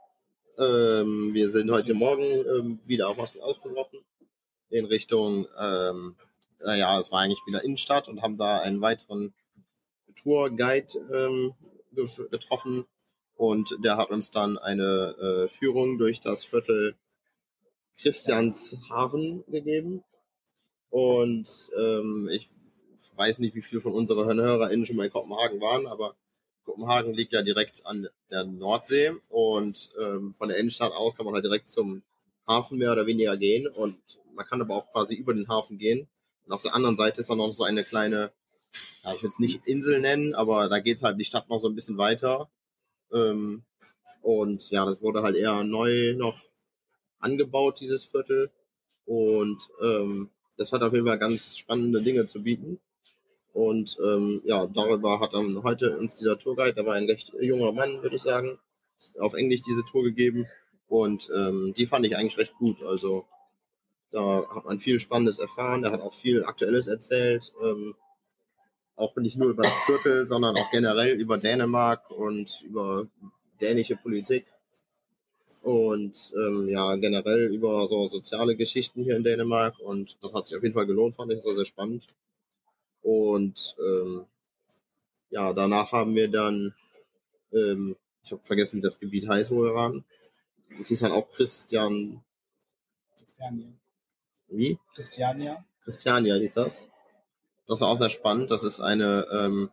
Ähm, 0.59 1.35
wir 1.35 1.51
sind 1.51 1.71
heute 1.71 1.93
Morgen 1.93 2.23
ähm, 2.23 2.79
wieder 2.87 3.09
auf 3.09 3.19
Oslo 3.19 3.43
ausgebrochen 3.43 3.99
in 4.71 4.87
Richtung, 4.87 5.47
ähm, 5.59 6.17
naja, 6.61 6.99
es 6.99 7.13
war 7.13 7.21
eigentlich 7.21 7.43
wieder 7.47 7.63
Innenstadt 7.63 8.09
und 8.09 8.23
haben 8.23 8.39
da 8.39 8.61
einen 8.61 8.81
weiteren 8.81 9.35
Tourguide 10.23 10.89
ähm, 11.13 11.55
getroffen. 12.31 12.87
Und 13.35 13.77
der 13.85 13.99
hat 13.99 14.09
uns 14.09 14.31
dann 14.31 14.57
eine 14.57 15.15
äh, 15.21 15.49
Führung 15.49 15.99
durch 15.99 16.21
das 16.21 16.45
Viertel 16.45 16.95
Christianshafen 17.99 19.45
gegeben. 19.49 20.05
Und 20.89 21.71
ähm, 21.79 22.31
ich 22.33 22.49
weiß 23.15 23.41
nicht, 23.41 23.55
wie 23.55 23.63
viele 23.63 23.83
von 23.83 23.93
unseren 23.93 24.41
HörerInnen 24.41 24.87
schon 24.87 24.97
mal 24.97 25.05
in 25.05 25.13
Kopenhagen 25.13 25.61
waren, 25.61 25.87
aber 25.87 26.17
Kopenhagen 26.67 27.15
liegt 27.15 27.33
ja 27.33 27.43
direkt 27.43 27.87
an 27.87 28.09
der 28.31 28.45
Nordsee 28.45 29.13
und 29.31 29.91
ähm, 29.99 30.35
von 30.37 30.49
der 30.49 30.59
Innenstadt 30.59 30.93
aus 30.93 31.17
kann 31.17 31.25
man 31.25 31.35
halt 31.35 31.45
direkt 31.45 31.71
zum 31.71 32.03
Hafen 32.47 32.79
mehr 32.79 32.93
oder 32.93 33.07
weniger 33.07 33.37
gehen 33.37 33.67
und 33.67 33.97
man 34.35 34.45
kann 34.45 34.61
aber 34.61 34.75
auch 34.75 34.93
quasi 34.93 35.15
über 35.15 35.33
den 35.33 35.49
Hafen 35.49 35.79
gehen. 35.79 36.09
Und 36.45 36.53
auf 36.53 36.63
der 36.63 36.75
anderen 36.75 36.97
Seite 36.97 37.21
ist 37.21 37.31
dann 37.31 37.39
noch 37.39 37.53
so 37.53 37.65
eine 37.65 37.85
kleine, 37.85 38.33
ja, 39.03 39.15
ich 39.15 39.23
will 39.23 39.31
es 39.31 39.39
nicht 39.39 39.67
Insel 39.67 40.01
nennen, 40.01 40.35
aber 40.35 40.69
da 40.69 40.81
geht 40.81 41.03
halt 41.03 41.19
die 41.19 41.25
Stadt 41.25 41.49
noch 41.49 41.61
so 41.61 41.69
ein 41.69 41.75
bisschen 41.75 41.99
weiter. 41.99 42.51
Ähm, 43.13 43.65
und 44.21 44.71
ja, 44.71 44.85
das 44.85 45.03
wurde 45.03 45.23
halt 45.23 45.37
eher 45.37 45.65
neu 45.65 46.15
noch 46.15 46.41
angebaut, 47.21 47.81
dieses 47.81 48.05
Viertel. 48.05 48.51
Und 49.05 49.59
ähm, 49.83 50.31
das 50.57 50.73
hat 50.73 50.83
auf 50.83 50.93
jeden 50.93 51.07
Fall 51.07 51.19
ganz 51.19 51.57
spannende 51.57 52.03
Dinge 52.03 52.27
zu 52.27 52.43
bieten. 52.43 52.81
Und 53.57 53.97
ähm, 54.05 54.43
ja, 54.45 54.67
darüber 54.67 55.19
hat 55.19 55.33
dann 55.33 55.63
heute 55.63 55.97
uns 55.97 56.15
dieser 56.17 56.39
Tourguide, 56.39 56.75
der 56.75 56.85
war 56.85 56.93
ein 56.93 57.07
recht 57.07 57.33
junger 57.41 57.73
Mann, 57.73 58.03
würde 58.03 58.17
ich 58.17 58.23
sagen, 58.23 58.59
auf 59.19 59.33
Englisch 59.33 59.63
diese 59.63 59.83
Tour 59.91 60.05
gegeben. 60.05 60.47
Und 60.89 61.31
ähm, 61.35 61.73
die 61.75 61.87
fand 61.87 62.05
ich 62.05 62.19
eigentlich 62.19 62.37
recht 62.37 62.53
gut. 62.59 62.85
Also 62.85 63.25
da 64.11 64.47
hat 64.55 64.67
man 64.67 64.79
viel 64.79 65.01
Spannendes 65.01 65.39
erfahren. 65.39 65.85
Er 65.85 65.93
hat 65.93 66.03
auch 66.03 66.13
viel 66.13 66.45
Aktuelles 66.45 66.87
erzählt. 66.87 67.51
Ähm, 67.65 67.95
auch 68.95 69.17
nicht 69.17 69.39
nur 69.39 69.49
über 69.49 69.63
das 69.63 69.85
Viertel, 69.87 70.27
sondern 70.27 70.55
auch 70.55 70.71
generell 70.71 71.19
über 71.19 71.39
Dänemark 71.39 72.11
und 72.11 72.63
über 72.63 73.07
dänische 73.59 73.97
Politik. 73.97 74.45
Und 75.63 76.31
ähm, 76.37 76.69
ja, 76.69 76.95
generell 76.97 77.47
über 77.55 77.89
so 77.89 78.07
soziale 78.09 78.55
Geschichten 78.55 79.03
hier 79.03 79.17
in 79.17 79.25
Dänemark. 79.25 79.79
Und 79.79 80.19
das 80.23 80.35
hat 80.35 80.47
sich 80.47 80.59
auf 80.59 80.63
jeden 80.63 80.75
Fall 80.75 80.87
gelohnt, 80.87 81.17
fand 81.17 81.33
ich. 81.33 81.43
War 81.43 81.55
sehr 81.55 81.65
spannend. 81.65 82.05
Und 83.07 83.77
ähm, 83.79 84.27
ja, 85.31 85.53
danach 85.53 85.93
haben 85.93 86.17
wir 86.17 86.29
dann, 86.29 86.75
ähm, 87.53 87.95
ich 88.25 88.33
habe 88.33 88.43
vergessen, 88.43 88.79
wie 88.79 88.81
das 88.81 88.99
Gebiet 88.99 89.29
heißt, 89.29 89.53
wo 89.53 89.63
wir 89.63 89.77
waren. 89.77 90.05
Das 90.77 90.89
hieß 90.89 91.03
halt 91.03 91.13
auch 91.13 91.31
Christian. 91.31 92.25
Christiania. 93.17 93.69
Wie? 94.49 94.77
Christiania. 94.97 95.65
Christiania 95.85 96.35
hieß 96.35 96.55
das. 96.55 96.89
Das 97.69 97.81
war 97.81 97.91
auch 97.91 97.97
sehr 97.97 98.11
spannend. 98.11 98.51
Das 98.51 98.65
ist 98.65 98.81
eine, 98.81 99.25
ähm, 99.31 99.71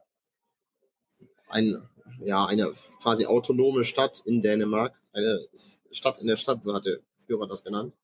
ein, 1.50 1.90
ja, 2.20 2.46
eine 2.46 2.72
quasi 3.02 3.26
autonome 3.26 3.84
Stadt 3.84 4.22
in 4.26 4.44
Dänemark. 4.44 4.94
Eine 5.12 5.44
Stadt 5.90 6.20
in 6.20 6.28
der 6.28 6.38
Stadt, 6.38 6.64
so 6.64 6.76
hat 6.76 6.86
der 6.86 7.00
Führer 7.26 7.48
das 7.48 7.64
genannt. 7.64 7.96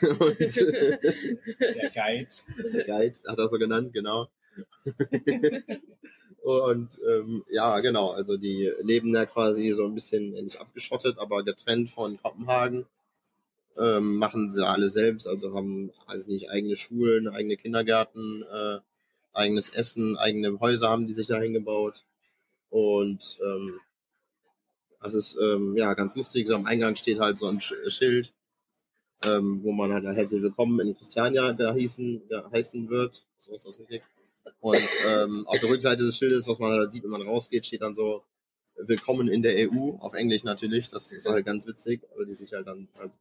Und, 0.02 0.38
der 0.38 1.00
Guide. 1.90 2.28
Der 2.72 2.84
Guide 2.84 3.18
hat 3.26 3.38
er 3.38 3.48
so 3.48 3.58
genannt, 3.58 3.92
genau. 3.92 4.28
und 6.42 6.98
ähm, 7.08 7.44
ja, 7.50 7.80
genau, 7.80 8.10
also 8.10 8.36
die 8.36 8.72
leben 8.82 9.12
da 9.12 9.26
quasi 9.26 9.70
so 9.70 9.84
ein 9.84 9.94
bisschen 9.94 10.32
nicht 10.32 10.60
abgeschottet, 10.60 11.18
aber 11.18 11.42
getrennt 11.44 11.90
von 11.90 12.20
Kopenhagen. 12.20 12.86
Ähm, 13.78 14.16
machen 14.16 14.50
sie 14.50 14.66
alle 14.66 14.88
selbst, 14.88 15.26
also 15.28 15.54
haben, 15.54 15.92
also 16.06 16.30
nicht, 16.30 16.50
eigene 16.50 16.76
Schulen, 16.76 17.28
eigene 17.28 17.58
Kindergärten, 17.58 18.42
äh, 18.42 18.78
eigenes 19.34 19.68
Essen, 19.70 20.16
eigene 20.16 20.58
Häuser 20.60 20.88
haben 20.88 21.06
die 21.06 21.12
sich 21.12 21.26
da 21.26 21.38
hingebaut. 21.38 22.02
Und 22.70 23.38
ähm, 23.44 23.78
das 25.02 25.14
ist 25.14 25.38
ähm, 25.40 25.76
ja 25.76 25.94
ganz 25.94 26.16
lustig. 26.16 26.46
So 26.48 26.54
am 26.54 26.66
Eingang 26.66 26.96
steht 26.96 27.20
halt 27.20 27.38
so 27.38 27.46
ein 27.46 27.60
Schild, 27.60 28.32
ähm, 29.24 29.62
wo 29.62 29.72
man 29.72 29.92
halt 29.92 30.04
herzlich 30.04 30.42
willkommen 30.42 30.80
in 30.80 30.96
Christiania 30.96 31.52
da 31.52 31.72
hießen, 31.74 32.22
da 32.28 32.50
heißen 32.50 32.88
wird. 32.88 33.24
So 33.38 33.54
ist 33.54 33.66
das 33.66 33.78
richtig. 33.78 34.02
Und 34.60 34.88
ähm, 35.08 35.46
auf 35.46 35.58
der 35.58 35.68
Rückseite 35.68 36.04
des 36.04 36.16
Schildes, 36.16 36.46
was 36.46 36.58
man 36.58 36.72
halt 36.72 36.92
sieht, 36.92 37.04
wenn 37.04 37.10
man 37.10 37.22
rausgeht, 37.22 37.66
steht 37.66 37.82
dann 37.82 37.94
so 37.94 38.24
Willkommen 38.78 39.28
in 39.28 39.40
der 39.40 39.70
EU, 39.70 39.96
auf 40.00 40.12
Englisch 40.12 40.44
natürlich. 40.44 40.88
Das 40.88 41.10
ist 41.10 41.26
halt 41.26 41.46
ganz 41.46 41.66
witzig, 41.66 42.02
aber 42.12 42.26
die 42.26 42.34
sich 42.34 42.52
halt 42.52 42.66
dann, 42.66 42.88
halt, 42.98 43.12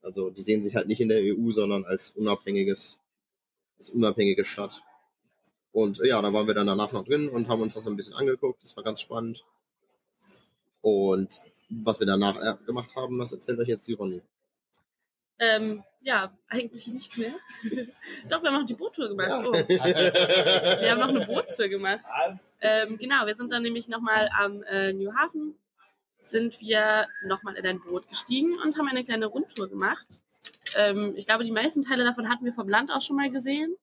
also 0.00 0.30
die 0.30 0.40
sehen 0.40 0.64
sich 0.64 0.74
halt 0.74 0.88
nicht 0.88 1.00
in 1.00 1.08
der 1.08 1.20
EU, 1.20 1.52
sondern 1.52 1.84
als 1.84 2.10
unabhängiges, 2.12 2.98
als 3.78 3.90
unabhängige 3.90 4.46
Stadt. 4.46 4.80
Und 5.72 5.98
ja, 5.98 6.22
da 6.22 6.32
waren 6.32 6.46
wir 6.46 6.54
dann 6.54 6.68
danach 6.68 6.92
noch 6.92 7.04
drin 7.04 7.28
und 7.28 7.48
haben 7.48 7.60
uns 7.60 7.74
das 7.74 7.86
ein 7.86 7.96
bisschen 7.96 8.14
angeguckt. 8.14 8.64
Das 8.64 8.76
war 8.76 8.84
ganz 8.84 9.02
spannend. 9.02 9.44
Und 10.80 11.42
was 11.68 12.00
wir 12.00 12.06
danach 12.06 12.36
äh, 12.40 12.56
gemacht 12.64 12.96
haben, 12.96 13.18
das 13.18 13.32
erzählt 13.32 13.58
euch 13.58 13.68
jetzt 13.68 13.86
die 13.86 13.94
Ronny. 13.94 14.22
Ähm, 15.38 15.82
ja, 16.04 16.30
eigentlich 16.48 16.86
nicht 16.86 17.16
mehr. 17.16 17.32
Doch, 18.28 18.42
wir 18.42 18.50
haben 18.50 18.60
noch 18.60 18.66
die 18.66 18.74
Boottour 18.74 19.08
gemacht. 19.08 19.46
Oh. 19.46 19.52
wir 19.52 20.90
haben 20.90 21.00
noch 21.00 21.08
eine 21.08 21.26
Bootstour 21.26 21.68
gemacht. 21.68 22.04
Ähm, 22.60 22.98
genau, 22.98 23.26
wir 23.26 23.34
sind 23.34 23.50
dann 23.50 23.62
nämlich 23.62 23.88
nochmal 23.88 24.28
am 24.38 24.62
äh, 24.64 24.92
New 24.92 25.14
Hafen, 25.14 25.56
sind 26.20 26.60
wir 26.60 27.08
nochmal 27.24 27.56
in 27.56 27.66
ein 27.66 27.80
Boot 27.80 28.06
gestiegen 28.08 28.58
und 28.62 28.76
haben 28.76 28.88
eine 28.88 29.02
kleine 29.02 29.26
Rundtour 29.26 29.68
gemacht. 29.68 30.06
Ähm, 30.76 31.14
ich 31.16 31.26
glaube, 31.26 31.44
die 31.44 31.52
meisten 31.52 31.82
Teile 31.82 32.04
davon 32.04 32.28
hatten 32.28 32.44
wir 32.44 32.52
vom 32.52 32.68
Land 32.68 32.90
auch 32.90 33.02
schon 33.02 33.16
mal 33.16 33.30
gesehen. 33.30 33.74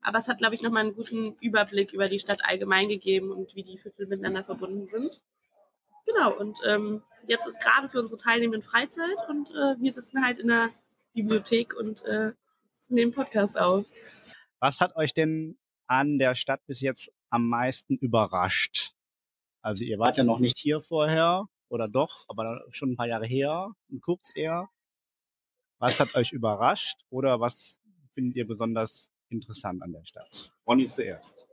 Aber 0.00 0.18
es 0.18 0.28
hat, 0.28 0.38
glaube 0.38 0.54
ich, 0.54 0.62
nochmal 0.62 0.82
einen 0.82 0.94
guten 0.94 1.34
Überblick 1.40 1.92
über 1.92 2.08
die 2.08 2.18
Stadt 2.18 2.44
allgemein 2.44 2.88
gegeben 2.88 3.32
und 3.32 3.56
wie 3.56 3.62
die 3.62 3.78
Viertel 3.78 4.06
miteinander 4.06 4.44
verbunden 4.44 4.86
sind. 4.86 5.20
Genau, 6.06 6.36
und 6.38 6.58
ähm, 6.66 7.02
jetzt 7.26 7.46
ist 7.48 7.60
gerade 7.60 7.88
für 7.88 7.98
unsere 8.00 8.20
Teilnehmenden 8.20 8.62
Freizeit 8.62 9.28
und 9.28 9.50
äh, 9.50 9.80
wir 9.80 9.92
sitzen 9.92 10.24
halt 10.24 10.38
in 10.38 10.48
der 10.48 10.70
Bibliothek 11.14 11.74
und 11.74 12.04
äh, 12.04 12.32
nehmen 12.88 13.12
Podcast 13.12 13.58
auf. 13.58 13.86
Was 14.60 14.80
hat 14.80 14.96
euch 14.96 15.14
denn 15.14 15.58
an 15.86 16.18
der 16.18 16.34
Stadt 16.34 16.60
bis 16.66 16.80
jetzt 16.80 17.10
am 17.30 17.48
meisten 17.48 17.96
überrascht? 17.96 18.92
Also 19.62 19.84
ihr 19.84 19.98
wart 19.98 20.16
ja 20.16 20.24
noch 20.24 20.38
nicht 20.40 20.58
hier 20.58 20.80
vorher 20.80 21.48
oder 21.68 21.88
doch, 21.88 22.26
aber 22.28 22.62
schon 22.70 22.92
ein 22.92 22.96
paar 22.96 23.08
Jahre 23.08 23.26
her 23.26 23.72
und 23.88 24.02
guckt's 24.02 24.30
eher. 24.34 24.68
Was 25.78 25.98
hat 26.00 26.14
euch 26.14 26.32
überrascht 26.32 26.98
oder 27.10 27.40
was 27.40 27.80
findet 28.14 28.36
ihr 28.36 28.46
besonders 28.46 29.12
interessant 29.28 29.82
an 29.82 29.92
der 29.92 30.04
Stadt? 30.04 30.52
Ronny 30.66 30.86
zuerst. 30.86 31.46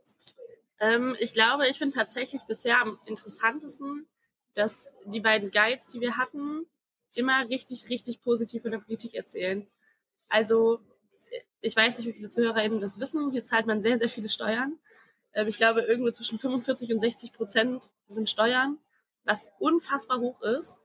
Ähm, 0.80 1.16
ich 1.20 1.32
glaube, 1.32 1.68
ich 1.68 1.78
finde 1.78 1.94
tatsächlich 1.94 2.42
bisher 2.42 2.80
am 2.80 2.98
interessantesten, 3.06 4.06
dass 4.54 4.90
die 5.06 5.20
beiden 5.20 5.50
Guides, 5.50 5.88
die 5.88 6.00
wir 6.00 6.16
hatten, 6.16 6.66
immer 7.14 7.48
richtig, 7.48 7.88
richtig 7.88 8.22
positiv 8.22 8.62
von 8.62 8.70
der 8.70 8.78
Politik 8.78 9.14
erzählen. 9.14 9.66
Also, 10.28 10.80
ich 11.60 11.76
weiß 11.76 11.98
nicht, 11.98 12.06
wie 12.08 12.12
viele 12.12 12.30
ZuhörerInnen 12.30 12.80
das 12.80 12.98
wissen. 12.98 13.30
Hier 13.30 13.44
zahlt 13.44 13.66
man 13.66 13.82
sehr, 13.82 13.98
sehr 13.98 14.08
viele 14.08 14.28
Steuern. 14.28 14.78
Ähm, 15.34 15.48
ich 15.48 15.56
glaube, 15.56 15.82
irgendwo 15.82 16.10
zwischen 16.10 16.38
45 16.38 16.92
und 16.92 17.00
60 17.00 17.32
Prozent 17.32 17.90
sind 18.08 18.28
Steuern, 18.28 18.78
was 19.24 19.50
unfassbar 19.58 20.20
hoch 20.20 20.42
ist. 20.42 20.78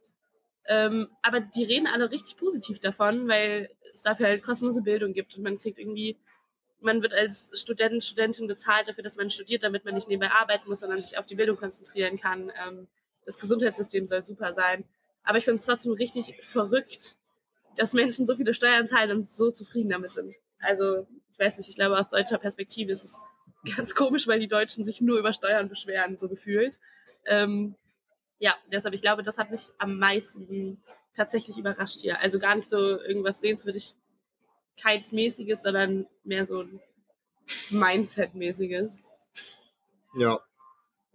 Ähm, 0.66 1.10
aber 1.22 1.40
die 1.40 1.64
reden 1.64 1.88
alle 1.88 2.12
richtig 2.12 2.38
positiv 2.38 2.80
davon, 2.80 3.28
weil 3.28 3.70
es 3.94 4.02
dafür 4.02 4.28
halt 4.28 4.44
kostenlose 4.44 4.82
Bildung 4.82 5.14
gibt 5.14 5.36
und 5.38 5.44
man 5.44 5.58
kriegt 5.58 5.80
irgendwie, 5.80 6.18
man 6.82 7.02
wird 7.02 7.14
als 7.14 7.50
Student, 7.54 8.04
Studentin 8.04 8.48
bezahlt 8.48 8.90
dafür, 8.90 9.04
dass 9.04 9.16
man 9.16 9.32
studiert, 9.32 9.64
damit 9.64 9.86
man 9.86 9.94
nicht 9.94 10.10
nebenbei 10.10 10.32
arbeiten 10.36 10.70
muss, 10.70 10.82
sondern 10.82 11.02
sich 11.02 11.18
auf 11.18 11.26
die 11.26 11.36
Bildung 11.36 11.56
konzentrieren 11.56 12.18
kann. 12.18 12.52
Ähm, 12.62 12.88
das 13.26 13.40
Gesundheitssystem 13.40 14.08
soll 14.08 14.24
super 14.26 14.54
sein. 14.54 14.84
Aber 15.28 15.38
ich 15.38 15.44
finde 15.44 15.60
es 15.60 15.66
trotzdem 15.66 15.92
richtig 15.92 16.42
verrückt, 16.42 17.18
dass 17.76 17.92
Menschen 17.92 18.26
so 18.26 18.38
viele 18.38 18.54
Steuern 18.54 18.88
zahlen 18.88 19.12
und 19.12 19.30
so 19.30 19.52
zufrieden 19.52 19.90
damit 19.90 20.12
sind. 20.12 20.34
Also, 20.60 21.06
ich 21.30 21.38
weiß 21.38 21.58
nicht, 21.58 21.68
ich 21.68 21.76
glaube, 21.76 22.00
aus 22.00 22.10
deutscher 22.10 22.38
Perspektive 22.38 22.94
ist 22.94 23.04
es 23.04 23.20
ganz 23.76 23.94
komisch, 23.94 24.26
weil 24.28 24.40
die 24.40 24.48
Deutschen 24.48 24.86
sich 24.86 25.02
nur 25.02 25.20
über 25.20 25.34
Steuern 25.34 25.68
beschweren, 25.68 26.18
so 26.18 26.30
gefühlt. 26.30 26.80
Ähm, 27.26 27.76
ja, 28.40 28.56
deshalb, 28.72 28.96
ich 28.96 29.02
glaube, 29.02 29.22
das 29.22 29.38
hat 29.38 29.52
mich 29.52 29.64
am 29.80 30.00
meisten 30.00 30.82
tatsächlich 31.14 31.58
überrascht 31.58 32.00
hier. 32.00 32.22
Also 32.22 32.40
gar 32.40 32.56
nicht 32.56 32.70
so 32.70 32.78
irgendwas 32.78 33.42
Sehenswürdigkeitsmäßiges, 33.42 35.62
sondern 35.62 36.08
mehr 36.24 36.46
so 36.46 36.62
ein 36.62 36.80
Mindset-mäßiges. 37.70 39.02
Ja. 40.16 40.40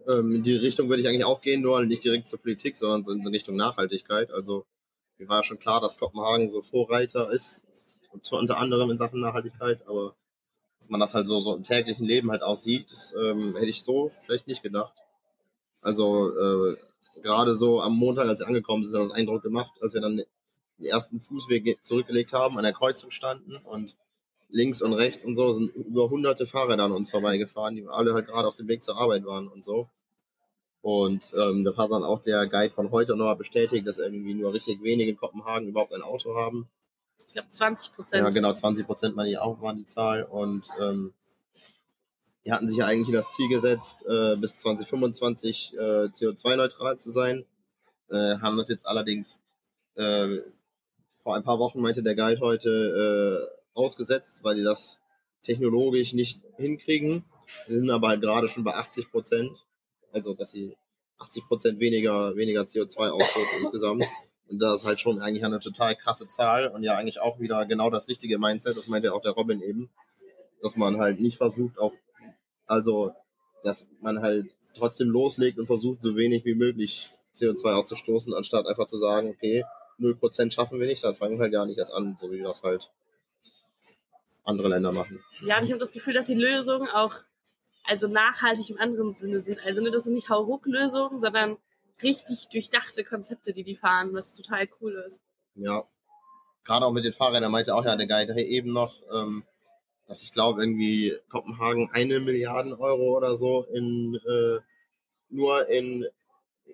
Ähm, 0.07 0.35
in 0.35 0.43
die 0.43 0.55
Richtung 0.55 0.89
würde 0.89 1.01
ich 1.01 1.07
eigentlich 1.07 1.25
auch 1.25 1.41
gehen, 1.41 1.61
nur 1.61 1.83
nicht 1.85 2.03
direkt 2.03 2.27
zur 2.27 2.39
Politik, 2.39 2.75
sondern 2.75 3.03
so 3.03 3.11
in 3.11 3.25
Richtung 3.27 3.55
Nachhaltigkeit. 3.55 4.31
Also 4.31 4.65
mir 5.17 5.29
war 5.29 5.43
schon 5.43 5.59
klar, 5.59 5.81
dass 5.81 5.97
Kopenhagen 5.97 6.49
so 6.49 6.61
Vorreiter 6.61 7.31
ist, 7.31 7.61
und 8.11 8.25
zwar 8.25 8.39
unter 8.39 8.57
anderem 8.57 8.91
in 8.91 8.97
Sachen 8.97 9.21
Nachhaltigkeit, 9.21 9.87
aber 9.87 10.15
dass 10.79 10.89
man 10.89 10.99
das 10.99 11.13
halt 11.13 11.27
so, 11.27 11.39
so 11.39 11.55
im 11.55 11.63
täglichen 11.63 12.05
Leben 12.05 12.29
halt 12.31 12.43
auch 12.43 12.57
sieht, 12.57 12.91
das 12.91 13.13
ähm, 13.17 13.53
hätte 13.55 13.69
ich 13.69 13.83
so 13.83 14.11
vielleicht 14.25 14.47
nicht 14.47 14.63
gedacht. 14.63 14.93
Also 15.81 16.37
äh, 16.37 16.77
gerade 17.21 17.55
so 17.55 17.81
am 17.81 17.95
Montag, 17.95 18.27
als 18.27 18.41
wir 18.41 18.47
angekommen 18.47 18.85
sind, 18.85 18.95
hat 18.95 19.05
das 19.05 19.13
Eindruck 19.13 19.43
gemacht, 19.43 19.71
als 19.81 19.93
wir 19.93 20.01
dann 20.01 20.17
den 20.17 20.85
ersten 20.85 21.21
Fußweg 21.21 21.83
zurückgelegt 21.83 22.33
haben, 22.33 22.57
an 22.57 22.63
der 22.63 22.73
Kreuzung 22.73 23.11
standen 23.11 23.55
und 23.55 23.95
links 24.53 24.81
und 24.81 24.93
rechts 24.93 25.25
und 25.25 25.35
so 25.35 25.53
sind 25.55 25.75
über 25.75 26.09
hunderte 26.09 26.45
Fahrräder 26.45 26.83
an 26.83 26.91
uns 26.91 27.09
vorbeigefahren, 27.09 27.75
die 27.75 27.85
alle 27.87 28.13
halt 28.13 28.27
gerade 28.27 28.47
auf 28.47 28.55
dem 28.55 28.67
Weg 28.67 28.83
zur 28.83 28.97
Arbeit 28.97 29.25
waren 29.25 29.47
und 29.47 29.65
so. 29.65 29.89
Und 30.81 31.31
ähm, 31.35 31.63
das 31.63 31.77
hat 31.77 31.91
dann 31.91 32.03
auch 32.03 32.21
der 32.21 32.45
Guide 32.47 32.73
von 32.73 32.91
heute 32.91 33.15
nochmal 33.15 33.35
bestätigt, 33.35 33.87
dass 33.87 33.97
irgendwie 33.97 34.33
nur 34.33 34.53
richtig 34.53 34.83
wenige 34.83 35.11
in 35.11 35.17
Kopenhagen 35.17 35.67
überhaupt 35.67 35.93
ein 35.93 36.01
Auto 36.01 36.35
haben. 36.35 36.67
Ich 37.25 37.33
glaube 37.33 37.49
20 37.49 37.93
Prozent. 37.93 38.23
Ja, 38.23 38.29
genau, 38.29 38.53
20 38.53 38.85
Prozent 38.85 39.15
meine 39.15 39.31
ich 39.31 39.37
auch, 39.37 39.61
waren 39.61 39.77
die 39.77 39.85
Zahl. 39.85 40.23
Und 40.23 40.67
ähm, 40.79 41.13
die 42.45 42.51
hatten 42.51 42.67
sich 42.67 42.77
ja 42.77 42.85
eigentlich 42.85 43.15
das 43.15 43.31
Ziel 43.31 43.47
gesetzt, 43.47 44.05
äh, 44.05 44.35
bis 44.35 44.57
2025 44.57 45.73
äh, 45.73 45.77
CO2-neutral 45.77 46.99
zu 46.99 47.11
sein. 47.11 47.45
Äh, 48.09 48.37
haben 48.39 48.57
das 48.57 48.67
jetzt 48.67 48.85
allerdings 48.85 49.39
äh, 49.95 50.39
vor 51.23 51.35
ein 51.35 51.43
paar 51.43 51.59
Wochen, 51.59 51.81
meinte 51.81 52.03
der 52.03 52.15
Guide 52.15 52.41
heute, 52.41 53.49
äh, 53.49 53.62
ausgesetzt, 53.73 54.43
weil 54.43 54.55
die 54.55 54.63
das 54.63 54.99
technologisch 55.43 56.13
nicht 56.13 56.41
hinkriegen. 56.57 57.25
Sie 57.67 57.75
sind 57.75 57.89
aber 57.89 58.09
halt 58.09 58.21
gerade 58.21 58.49
schon 58.49 58.63
bei 58.63 58.73
80 58.73 59.11
Prozent. 59.11 59.65
Also, 60.11 60.33
dass 60.33 60.51
sie 60.51 60.75
80 61.19 61.47
Prozent 61.47 61.79
weniger, 61.79 62.35
weniger 62.35 62.61
CO2 62.61 63.09
ausstoßen 63.09 63.59
insgesamt. 63.61 64.05
Und 64.49 64.59
das 64.59 64.81
ist 64.81 64.85
halt 64.85 64.99
schon 64.99 65.19
eigentlich 65.19 65.45
eine 65.45 65.59
total 65.59 65.95
krasse 65.95 66.27
Zahl 66.27 66.67
und 66.67 66.83
ja 66.83 66.95
eigentlich 66.95 67.19
auch 67.19 67.39
wieder 67.39 67.65
genau 67.65 67.89
das 67.89 68.07
richtige 68.07 68.37
Mindset, 68.37 68.77
das 68.77 68.87
meinte 68.87 69.13
auch 69.13 69.21
der 69.21 69.31
Robin 69.31 69.61
eben, 69.61 69.89
dass 70.61 70.75
man 70.75 70.97
halt 70.97 71.19
nicht 71.19 71.37
versucht 71.37 71.77
auf, 71.79 71.93
also, 72.65 73.13
dass 73.63 73.87
man 74.01 74.21
halt 74.21 74.47
trotzdem 74.75 75.09
loslegt 75.09 75.59
und 75.59 75.67
versucht, 75.67 76.01
so 76.01 76.15
wenig 76.15 76.45
wie 76.45 76.55
möglich 76.55 77.09
CO2 77.37 77.73
auszustoßen, 77.73 78.33
anstatt 78.33 78.67
einfach 78.67 78.87
zu 78.87 78.97
sagen, 78.97 79.29
okay, 79.29 79.63
0% 79.99 80.51
schaffen 80.51 80.79
wir 80.79 80.87
nicht, 80.87 81.03
dann 81.03 81.15
fangen 81.15 81.37
wir 81.37 81.43
halt 81.43 81.53
gar 81.53 81.65
nicht 81.65 81.77
erst 81.77 81.93
an, 81.93 82.17
so 82.19 82.31
wie 82.31 82.41
das 82.41 82.63
halt 82.63 82.91
andere 84.43 84.69
Länder 84.69 84.91
machen. 84.91 85.23
Ja, 85.45 85.57
und 85.57 85.65
ich 85.65 85.71
habe 85.71 85.79
das 85.79 85.91
Gefühl, 85.91 86.13
dass 86.13 86.27
die 86.27 86.35
Lösungen 86.35 86.89
auch 86.89 87.15
also 87.83 88.07
nachhaltig 88.07 88.69
im 88.69 88.79
anderen 88.79 89.13
Sinne 89.15 89.41
sind. 89.41 89.59
Also 89.65 89.81
ne, 89.81 89.91
das 89.91 90.05
sind 90.05 90.13
nicht 90.13 90.29
Hauruck-Lösungen, 90.29 91.19
sondern 91.19 91.57
richtig 92.01 92.47
durchdachte 92.51 93.03
Konzepte, 93.03 93.53
die 93.53 93.63
die 93.63 93.75
fahren, 93.75 94.13
was 94.13 94.33
total 94.33 94.67
cool 94.81 95.03
ist. 95.07 95.21
Ja, 95.55 95.83
gerade 96.63 96.85
auch 96.85 96.93
mit 96.93 97.05
den 97.05 97.13
Fahrrädern 97.13 97.51
meinte 97.51 97.75
auch 97.75 97.85
ja 97.85 97.95
der 97.95 98.07
Guide 98.07 98.41
eben 98.41 98.73
noch, 98.73 99.01
ähm, 99.11 99.43
dass 100.07 100.23
ich 100.23 100.31
glaube 100.31 100.61
irgendwie 100.61 101.15
Kopenhagen 101.29 101.89
eine 101.91 102.19
Milliarden 102.19 102.73
Euro 102.73 103.15
oder 103.17 103.37
so 103.37 103.63
in 103.71 104.15
äh, 104.15 104.59
nur 105.29 105.67
in 105.69 106.05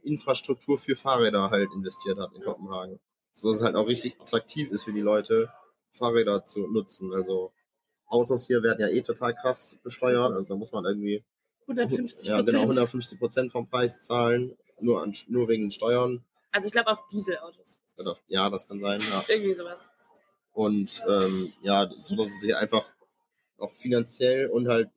Infrastruktur 0.03 0.77
für 0.77 0.95
Fahrräder 0.95 1.49
halt 1.49 1.69
investiert 1.73 2.19
hat 2.19 2.33
in 2.33 2.43
Kopenhagen. 2.43 2.99
So 3.33 3.51
dass 3.51 3.59
es 3.59 3.65
halt 3.65 3.75
auch 3.75 3.87
richtig 3.87 4.19
attraktiv 4.21 4.71
ist 4.71 4.83
für 4.83 4.93
die 4.93 5.01
Leute, 5.01 5.51
Fahrräder 5.97 6.45
zu 6.45 6.67
nutzen. 6.67 7.13
Also 7.13 7.51
Autos 8.09 8.47
hier 8.47 8.61
werden 8.63 8.81
ja 8.81 8.87
eh 8.87 9.01
total 9.01 9.35
krass 9.35 9.77
besteuert. 9.83 10.33
Also 10.33 10.49
da 10.49 10.55
muss 10.55 10.71
man 10.71 10.85
irgendwie 10.85 11.23
150 11.61 12.27
ja, 12.27 12.41
genau 12.41 12.61
150 12.61 13.19
Prozent 13.19 13.51
vom 13.51 13.69
Preis 13.69 14.01
zahlen, 14.01 14.57
nur, 14.81 15.01
an, 15.01 15.15
nur 15.27 15.47
wegen 15.47 15.65
den 15.65 15.71
Steuern. 15.71 16.23
Also 16.51 16.67
ich 16.67 16.71
glaube 16.71 16.89
auf 16.89 17.07
Dieselautos. 17.11 17.79
Ja, 18.27 18.49
das 18.49 18.67
kann 18.67 18.79
sein. 18.79 19.01
Ja. 19.01 19.23
Irgendwie 19.27 19.53
sowas. 19.53 19.79
Und 20.53 21.03
ähm, 21.07 21.53
ja, 21.61 21.89
so 21.99 22.15
dass 22.15 22.27
es 22.27 22.41
sich 22.41 22.55
einfach 22.55 22.91
auch 23.59 23.73
finanziell 23.73 24.47
und 24.47 24.67
halt 24.67 24.89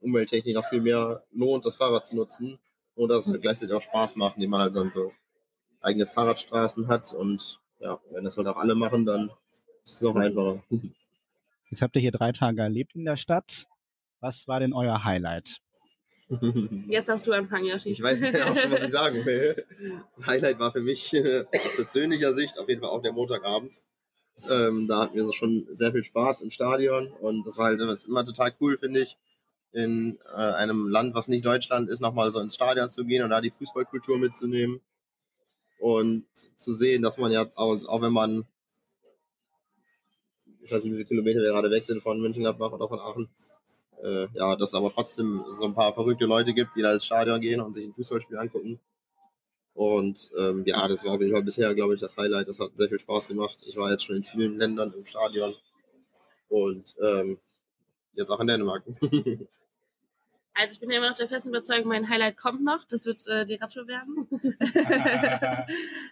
umwelttechnisch 0.00 0.54
noch 0.54 0.68
viel 0.68 0.80
mehr 0.80 1.22
lohnt, 1.32 1.64
das 1.64 1.76
Fahrrad 1.76 2.06
zu 2.06 2.16
nutzen. 2.16 2.58
Und 2.94 3.10
dass 3.10 3.26
es 3.26 3.32
halt 3.32 3.42
gleichzeitig 3.42 3.74
auch 3.74 3.82
Spaß 3.82 4.16
macht, 4.16 4.36
indem 4.36 4.50
man 4.50 4.60
halt 4.62 4.74
dann 4.74 4.90
so 4.92 5.12
eigene 5.80 6.06
Fahrradstraßen 6.06 6.88
hat. 6.88 7.12
Und 7.12 7.60
ja, 7.78 8.00
wenn 8.10 8.24
das 8.24 8.36
halt 8.36 8.46
auch 8.48 8.56
alle 8.56 8.74
machen, 8.74 9.04
dann 9.04 9.30
ist 9.84 9.94
es 9.94 10.00
noch 10.00 10.16
einfacher. 10.16 10.62
Jetzt 11.70 11.82
habt 11.82 11.96
ihr 11.96 12.02
hier 12.02 12.12
drei 12.12 12.32
Tage 12.32 12.62
erlebt 12.62 12.94
in 12.94 13.04
der 13.04 13.16
Stadt. 13.16 13.66
Was 14.20 14.48
war 14.48 14.60
denn 14.60 14.72
euer 14.72 15.04
Highlight? 15.04 15.60
Jetzt 16.88 17.08
hast 17.08 17.26
du 17.26 17.32
anfangen, 17.32 17.66
Yoshi. 17.66 17.90
Ich 17.90 18.02
weiß 18.02 18.20
ja 18.20 18.30
auch 18.50 18.56
schon, 18.56 18.70
was 18.70 18.82
ich 18.82 18.90
sagen 18.90 19.24
will. 19.24 19.64
Highlight 20.26 20.58
war 20.58 20.72
für 20.72 20.80
mich 20.80 21.14
aus 21.14 21.76
persönlicher 21.76 22.34
Sicht 22.34 22.58
auf 22.58 22.68
jeden 22.68 22.80
Fall 22.80 22.90
auch 22.90 23.02
der 23.02 23.12
Montagabend. 23.12 23.80
Ähm, 24.50 24.86
da 24.88 25.02
hatten 25.02 25.14
wir 25.14 25.24
so 25.24 25.32
schon 25.32 25.66
sehr 25.70 25.92
viel 25.92 26.04
Spaß 26.04 26.42
im 26.42 26.50
Stadion 26.50 27.08
und 27.08 27.46
das 27.46 27.56
war 27.56 27.66
halt 27.66 27.80
das 27.80 28.04
immer 28.04 28.24
total 28.24 28.52
cool, 28.60 28.76
finde 28.76 29.00
ich, 29.00 29.16
in 29.72 30.18
äh, 30.34 30.36
einem 30.36 30.88
Land, 30.88 31.14
was 31.14 31.28
nicht 31.28 31.44
Deutschland 31.44 31.88
ist, 31.88 32.00
nochmal 32.00 32.32
so 32.32 32.40
ins 32.40 32.54
Stadion 32.54 32.88
zu 32.88 33.04
gehen 33.04 33.22
und 33.22 33.30
da 33.30 33.40
die 33.40 33.50
Fußballkultur 33.50 34.18
mitzunehmen 34.18 34.80
und 35.78 36.26
zu 36.56 36.74
sehen, 36.74 37.02
dass 37.02 37.16
man 37.16 37.32
ja 37.32 37.46
auch, 37.54 37.82
auch 37.86 38.02
wenn 38.02 38.12
man 38.12 38.44
ich 40.66 40.72
weiß 40.72 40.82
nicht, 40.82 40.92
wie 40.92 40.96
viele 40.96 41.08
Kilometer 41.08 41.40
wir 41.40 41.52
gerade 41.52 41.70
weg 41.70 41.84
sind 41.84 42.02
von 42.02 42.20
München-Gladbach 42.20 42.72
oder 42.72 42.88
von 42.88 42.98
Aachen. 42.98 43.28
Äh, 44.02 44.26
ja, 44.34 44.56
dass 44.56 44.70
es 44.70 44.74
aber 44.74 44.92
trotzdem 44.92 45.44
so 45.48 45.64
ein 45.64 45.74
paar 45.74 45.94
verrückte 45.94 46.26
Leute 46.26 46.52
gibt, 46.52 46.76
die 46.76 46.82
da 46.82 46.92
ins 46.92 47.06
Stadion 47.06 47.40
gehen 47.40 47.60
und 47.60 47.74
sich 47.74 47.86
ein 47.86 47.94
Fußballspiel 47.94 48.36
angucken. 48.36 48.80
Und 49.74 50.30
ähm, 50.36 50.64
ja, 50.66 50.88
das 50.88 51.04
war 51.04 51.12
auf 51.12 51.20
jeden 51.20 51.32
Fall 51.32 51.44
bisher, 51.44 51.74
glaube 51.74 51.94
ich, 51.94 52.00
das 52.00 52.16
Highlight. 52.16 52.48
Das 52.48 52.58
hat 52.58 52.70
sehr 52.74 52.88
viel 52.88 52.98
Spaß 52.98 53.28
gemacht. 53.28 53.56
Ich 53.64 53.76
war 53.76 53.90
jetzt 53.90 54.04
schon 54.04 54.16
in 54.16 54.24
vielen 54.24 54.58
Ländern 54.58 54.92
im 54.92 55.06
Stadion 55.06 55.54
und 56.48 56.94
ähm, 57.00 57.38
jetzt 58.14 58.30
auch 58.30 58.40
in 58.40 58.46
Dänemark. 58.46 58.82
Also 60.58 60.72
ich 60.72 60.80
bin 60.80 60.90
ja 60.90 60.96
immer 60.96 61.10
noch 61.10 61.16
der 61.18 61.28
festen 61.28 61.50
Überzeugung, 61.50 61.88
mein 61.88 62.08
Highlight 62.08 62.38
kommt 62.38 62.64
noch. 62.64 62.82
Das 62.88 63.04
wird 63.04 63.26
äh, 63.26 63.44
die 63.44 63.56
Ratio 63.56 63.86
werden. 63.86 64.26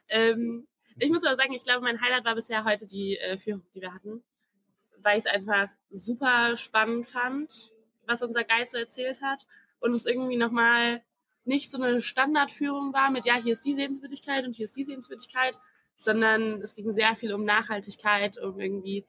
ähm, 0.11 0.67
ich 0.99 1.09
muss 1.09 1.25
aber 1.25 1.37
sagen, 1.37 1.55
ich 1.55 1.65
glaube, 1.65 1.81
mein 1.81 1.99
Highlight 1.99 2.27
war 2.27 2.35
bisher 2.35 2.63
heute 2.63 2.87
die 2.87 3.17
äh, 3.17 3.39
Führung, 3.39 3.63
die 3.75 3.81
wir 3.81 3.95
hatten 3.95 4.23
weil 5.05 5.19
ich 5.19 5.27
es 5.27 5.33
einfach 5.33 5.69
super 5.91 6.57
spannend 6.57 7.09
fand, 7.09 7.71
was 8.07 8.23
unser 8.23 8.45
Guide 8.45 8.69
so 8.71 8.79
erzählt 8.79 9.23
hat. 9.23 9.47
Und 9.81 9.95
es 9.95 10.07
irgendwie 10.07 10.37
nochmal 10.37 11.03
nicht 11.45 11.71
so 11.71 11.81
eine 11.81 12.01
Standardführung 12.01 12.93
war 12.93 13.11
mit, 13.11 13.27
ja, 13.27 13.35
hier 13.37 13.53
ist 13.53 13.65
die 13.65 13.75
Sehenswürdigkeit 13.75 14.45
und 14.47 14.57
hier 14.57 14.65
ist 14.65 14.77
die 14.77 14.85
Sehenswürdigkeit, 14.85 15.59
sondern 15.99 16.63
es 16.63 16.75
ging 16.75 16.93
sehr 16.95 17.15
viel 17.17 17.35
um 17.35 17.45
Nachhaltigkeit, 17.45 18.39
um 18.39 18.59
irgendwie 18.59 19.05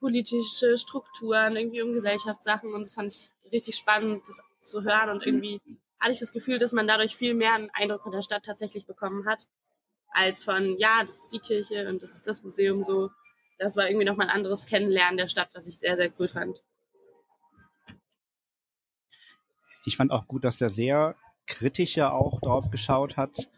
politische 0.00 0.78
Strukturen, 0.78 1.56
irgendwie 1.56 1.82
um 1.82 1.92
Gesellschaftssachen 1.92 2.74
und 2.74 2.82
das 2.82 2.94
fand 2.94 3.12
ich 3.12 3.30
richtig 3.52 3.76
spannend, 3.76 4.22
das 4.26 4.40
zu 4.62 4.82
hören 4.82 5.10
und 5.10 5.24
irgendwie 5.24 5.60
hatte 6.00 6.12
ich 6.12 6.18
das 6.20 6.32
Gefühl, 6.32 6.58
dass 6.58 6.72
man 6.72 6.86
dadurch 6.86 7.16
viel 7.16 7.34
mehr 7.34 7.54
einen 7.54 7.70
Eindruck 7.70 8.02
von 8.02 8.12
der 8.12 8.22
Stadt 8.22 8.44
tatsächlich 8.44 8.86
bekommen 8.86 9.26
hat, 9.26 9.46
als 10.10 10.42
von, 10.42 10.76
ja, 10.78 11.02
das 11.02 11.16
ist 11.16 11.32
die 11.32 11.38
Kirche 11.38 11.88
und 11.88 12.02
das 12.02 12.14
ist 12.14 12.26
das 12.26 12.42
Museum 12.42 12.82
so, 12.82 13.10
das 13.60 13.76
war 13.76 13.88
irgendwie 13.88 14.06
nochmal 14.06 14.28
ein 14.28 14.34
anderes 14.34 14.66
Kennenlernen 14.66 15.18
der 15.18 15.28
Stadt, 15.28 15.50
was 15.52 15.66
ich 15.66 15.78
sehr, 15.78 15.96
sehr 15.96 16.10
cool 16.18 16.28
fand. 16.28 16.64
Ich 19.84 19.96
fand 19.96 20.10
auch 20.10 20.26
gut, 20.26 20.44
dass 20.44 20.56
der 20.56 20.70
sehr 20.70 21.14
kritisch 21.46 21.96
ja 21.96 22.10
auch 22.10 22.40
drauf 22.40 22.70
geschaut 22.70 23.16
hat, 23.16 23.50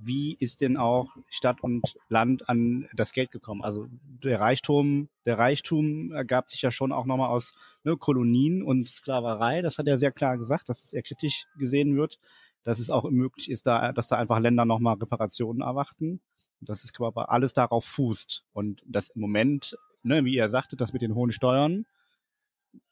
wie 0.00 0.36
ist 0.38 0.60
denn 0.60 0.76
auch 0.76 1.16
Stadt 1.28 1.60
und 1.60 1.82
Land 2.08 2.48
an 2.48 2.88
das 2.94 3.12
Geld 3.12 3.32
gekommen? 3.32 3.62
Also 3.62 3.88
der 3.90 4.38
Reichtum, 4.38 5.08
der 5.26 5.38
Reichtum 5.38 6.12
ergab 6.12 6.50
sich 6.50 6.62
ja 6.62 6.70
schon 6.70 6.92
auch 6.92 7.04
nochmal 7.04 7.30
aus 7.30 7.52
ne, 7.82 7.96
Kolonien 7.96 8.62
und 8.62 8.88
Sklaverei. 8.88 9.60
Das 9.60 9.78
hat 9.78 9.88
er 9.88 9.98
sehr 9.98 10.12
klar 10.12 10.38
gesagt, 10.38 10.68
dass 10.68 10.84
es 10.84 10.92
eher 10.92 11.02
kritisch 11.02 11.46
gesehen 11.58 11.96
wird, 11.96 12.20
dass 12.62 12.78
es 12.78 12.90
auch 12.90 13.10
möglich 13.10 13.50
ist, 13.50 13.66
da, 13.66 13.92
dass 13.92 14.06
da 14.06 14.18
einfach 14.18 14.38
Länder 14.38 14.64
nochmal 14.64 14.94
Reparationen 14.94 15.62
erwarten 15.62 16.20
dass 16.60 16.84
es 16.84 16.92
aber 16.98 17.30
alles 17.30 17.52
darauf 17.52 17.84
fußt 17.84 18.44
und 18.52 18.82
das 18.86 19.10
im 19.10 19.20
Moment, 19.20 19.76
ne, 20.02 20.24
wie 20.24 20.34
ihr 20.34 20.48
sagtet, 20.48 20.80
das 20.80 20.92
mit 20.92 21.02
den 21.02 21.14
hohen 21.14 21.30
Steuern 21.30 21.86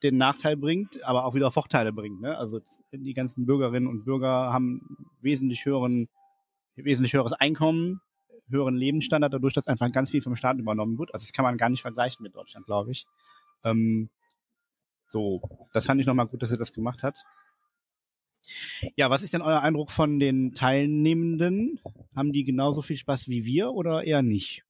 den 0.03 0.17
Nachteil 0.17 0.57
bringt, 0.57 1.03
aber 1.05 1.25
auch 1.25 1.35
wieder 1.35 1.51
Vorteile 1.51 1.93
bringt. 1.93 2.21
Ne? 2.21 2.37
Also 2.37 2.61
die 2.93 3.15
ganzen 3.15 3.47
Bürgerinnen 3.47 3.87
und 3.87 4.05
Bürger 4.05 4.53
haben 4.53 4.81
wesentlich 5.21 5.65
höheren, 5.65 6.09
wesentlich 6.77 7.13
höheres 7.13 7.33
Einkommen, 7.33 8.01
höheren 8.49 8.77
Lebensstandard, 8.77 9.35
dadurch, 9.35 9.55
dass 9.55 9.69
einfach 9.69 9.91
ganz 9.93 10.11
viel 10.11 10.23
vom 10.23 10.37
Staat 10.37 10.59
übernommen 10.59 10.99
wird. 10.99 11.13
Also 11.13 11.25
das 11.25 11.33
kann 11.33 11.45
man 11.45 11.57
gar 11.57 11.69
nicht 11.69 11.83
vergleichen 11.83 12.23
mit 12.23 12.35
Deutschland, 12.35 12.67
glaube 12.67 12.93
ich. 12.93 13.07
Ähm, 13.65 14.09
so, 15.09 15.41
das 15.73 15.87
fand 15.87 16.01
ich 16.01 16.07
nochmal 16.07 16.27
gut, 16.27 16.43
dass 16.43 16.51
er 16.51 16.59
das 16.59 16.73
gemacht 16.73 17.03
hat. 17.03 17.23
Ja, 18.95 19.11
was 19.11 19.23
ist 19.23 19.33
denn 19.33 19.43
euer 19.43 19.61
Eindruck 19.61 19.91
von 19.91 20.19
den 20.19 20.55
Teilnehmenden? 20.55 21.81
Haben 22.15 22.33
die 22.33 22.45
genauso 22.45 22.83
viel 22.83 22.97
Spaß 22.97 23.29
wie 23.29 23.45
wir 23.45 23.73
oder 23.73 24.05
eher 24.05 24.23
nicht? 24.23 24.65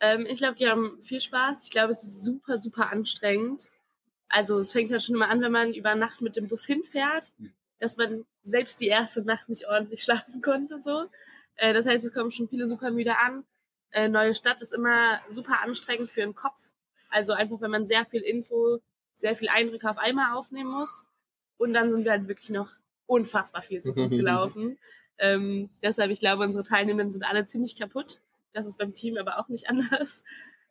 Ähm, 0.00 0.26
ich 0.28 0.38
glaube, 0.38 0.54
die 0.54 0.68
haben 0.68 0.98
viel 1.04 1.20
Spaß. 1.20 1.64
Ich 1.64 1.70
glaube, 1.70 1.92
es 1.92 2.02
ist 2.02 2.22
super, 2.24 2.60
super 2.60 2.90
anstrengend. 2.90 3.70
Also 4.28 4.58
es 4.58 4.72
fängt 4.72 4.90
halt 4.92 5.02
schon 5.02 5.16
immer 5.16 5.28
an, 5.28 5.40
wenn 5.40 5.52
man 5.52 5.72
über 5.74 5.94
Nacht 5.94 6.20
mit 6.20 6.36
dem 6.36 6.48
Bus 6.48 6.66
hinfährt, 6.66 7.32
dass 7.78 7.96
man 7.96 8.24
selbst 8.42 8.80
die 8.80 8.88
erste 8.88 9.24
Nacht 9.24 9.48
nicht 9.48 9.66
ordentlich 9.68 10.02
schlafen 10.04 10.42
konnte. 10.42 10.80
So. 10.82 11.06
Äh, 11.56 11.74
das 11.74 11.86
heißt, 11.86 12.04
es 12.04 12.12
kommen 12.12 12.30
schon 12.30 12.48
viele 12.48 12.66
super 12.66 12.90
müde 12.90 13.18
an. 13.18 13.44
Äh, 13.90 14.08
neue 14.08 14.34
Stadt 14.34 14.60
ist 14.60 14.72
immer 14.72 15.20
super 15.30 15.62
anstrengend 15.62 16.10
für 16.10 16.20
den 16.20 16.34
Kopf. 16.34 16.58
Also 17.08 17.32
einfach, 17.32 17.60
wenn 17.60 17.70
man 17.70 17.86
sehr 17.86 18.04
viel 18.04 18.20
Info, 18.20 18.80
sehr 19.16 19.34
viel 19.34 19.48
Eindrücke 19.48 19.90
auf 19.90 19.98
einmal 19.98 20.36
aufnehmen 20.36 20.70
muss. 20.70 21.06
Und 21.58 21.74
dann 21.74 21.90
sind 21.90 22.04
wir 22.04 22.12
halt 22.12 22.28
wirklich 22.28 22.50
noch 22.50 22.70
unfassbar 23.06 23.62
viel 23.62 23.82
zu 23.82 23.92
Fuß 23.92 24.10
gelaufen. 24.10 24.78
ähm, 25.18 25.68
deshalb, 25.82 26.10
ich 26.10 26.20
glaube, 26.20 26.44
unsere 26.44 26.64
Teilnehmenden 26.64 27.12
sind 27.12 27.24
alle 27.24 27.46
ziemlich 27.46 27.76
kaputt. 27.76 28.20
Das 28.52 28.66
ist 28.66 28.78
beim 28.78 28.94
Team 28.94 29.16
aber 29.18 29.38
auch 29.38 29.48
nicht 29.48 29.68
anders. 29.68 30.22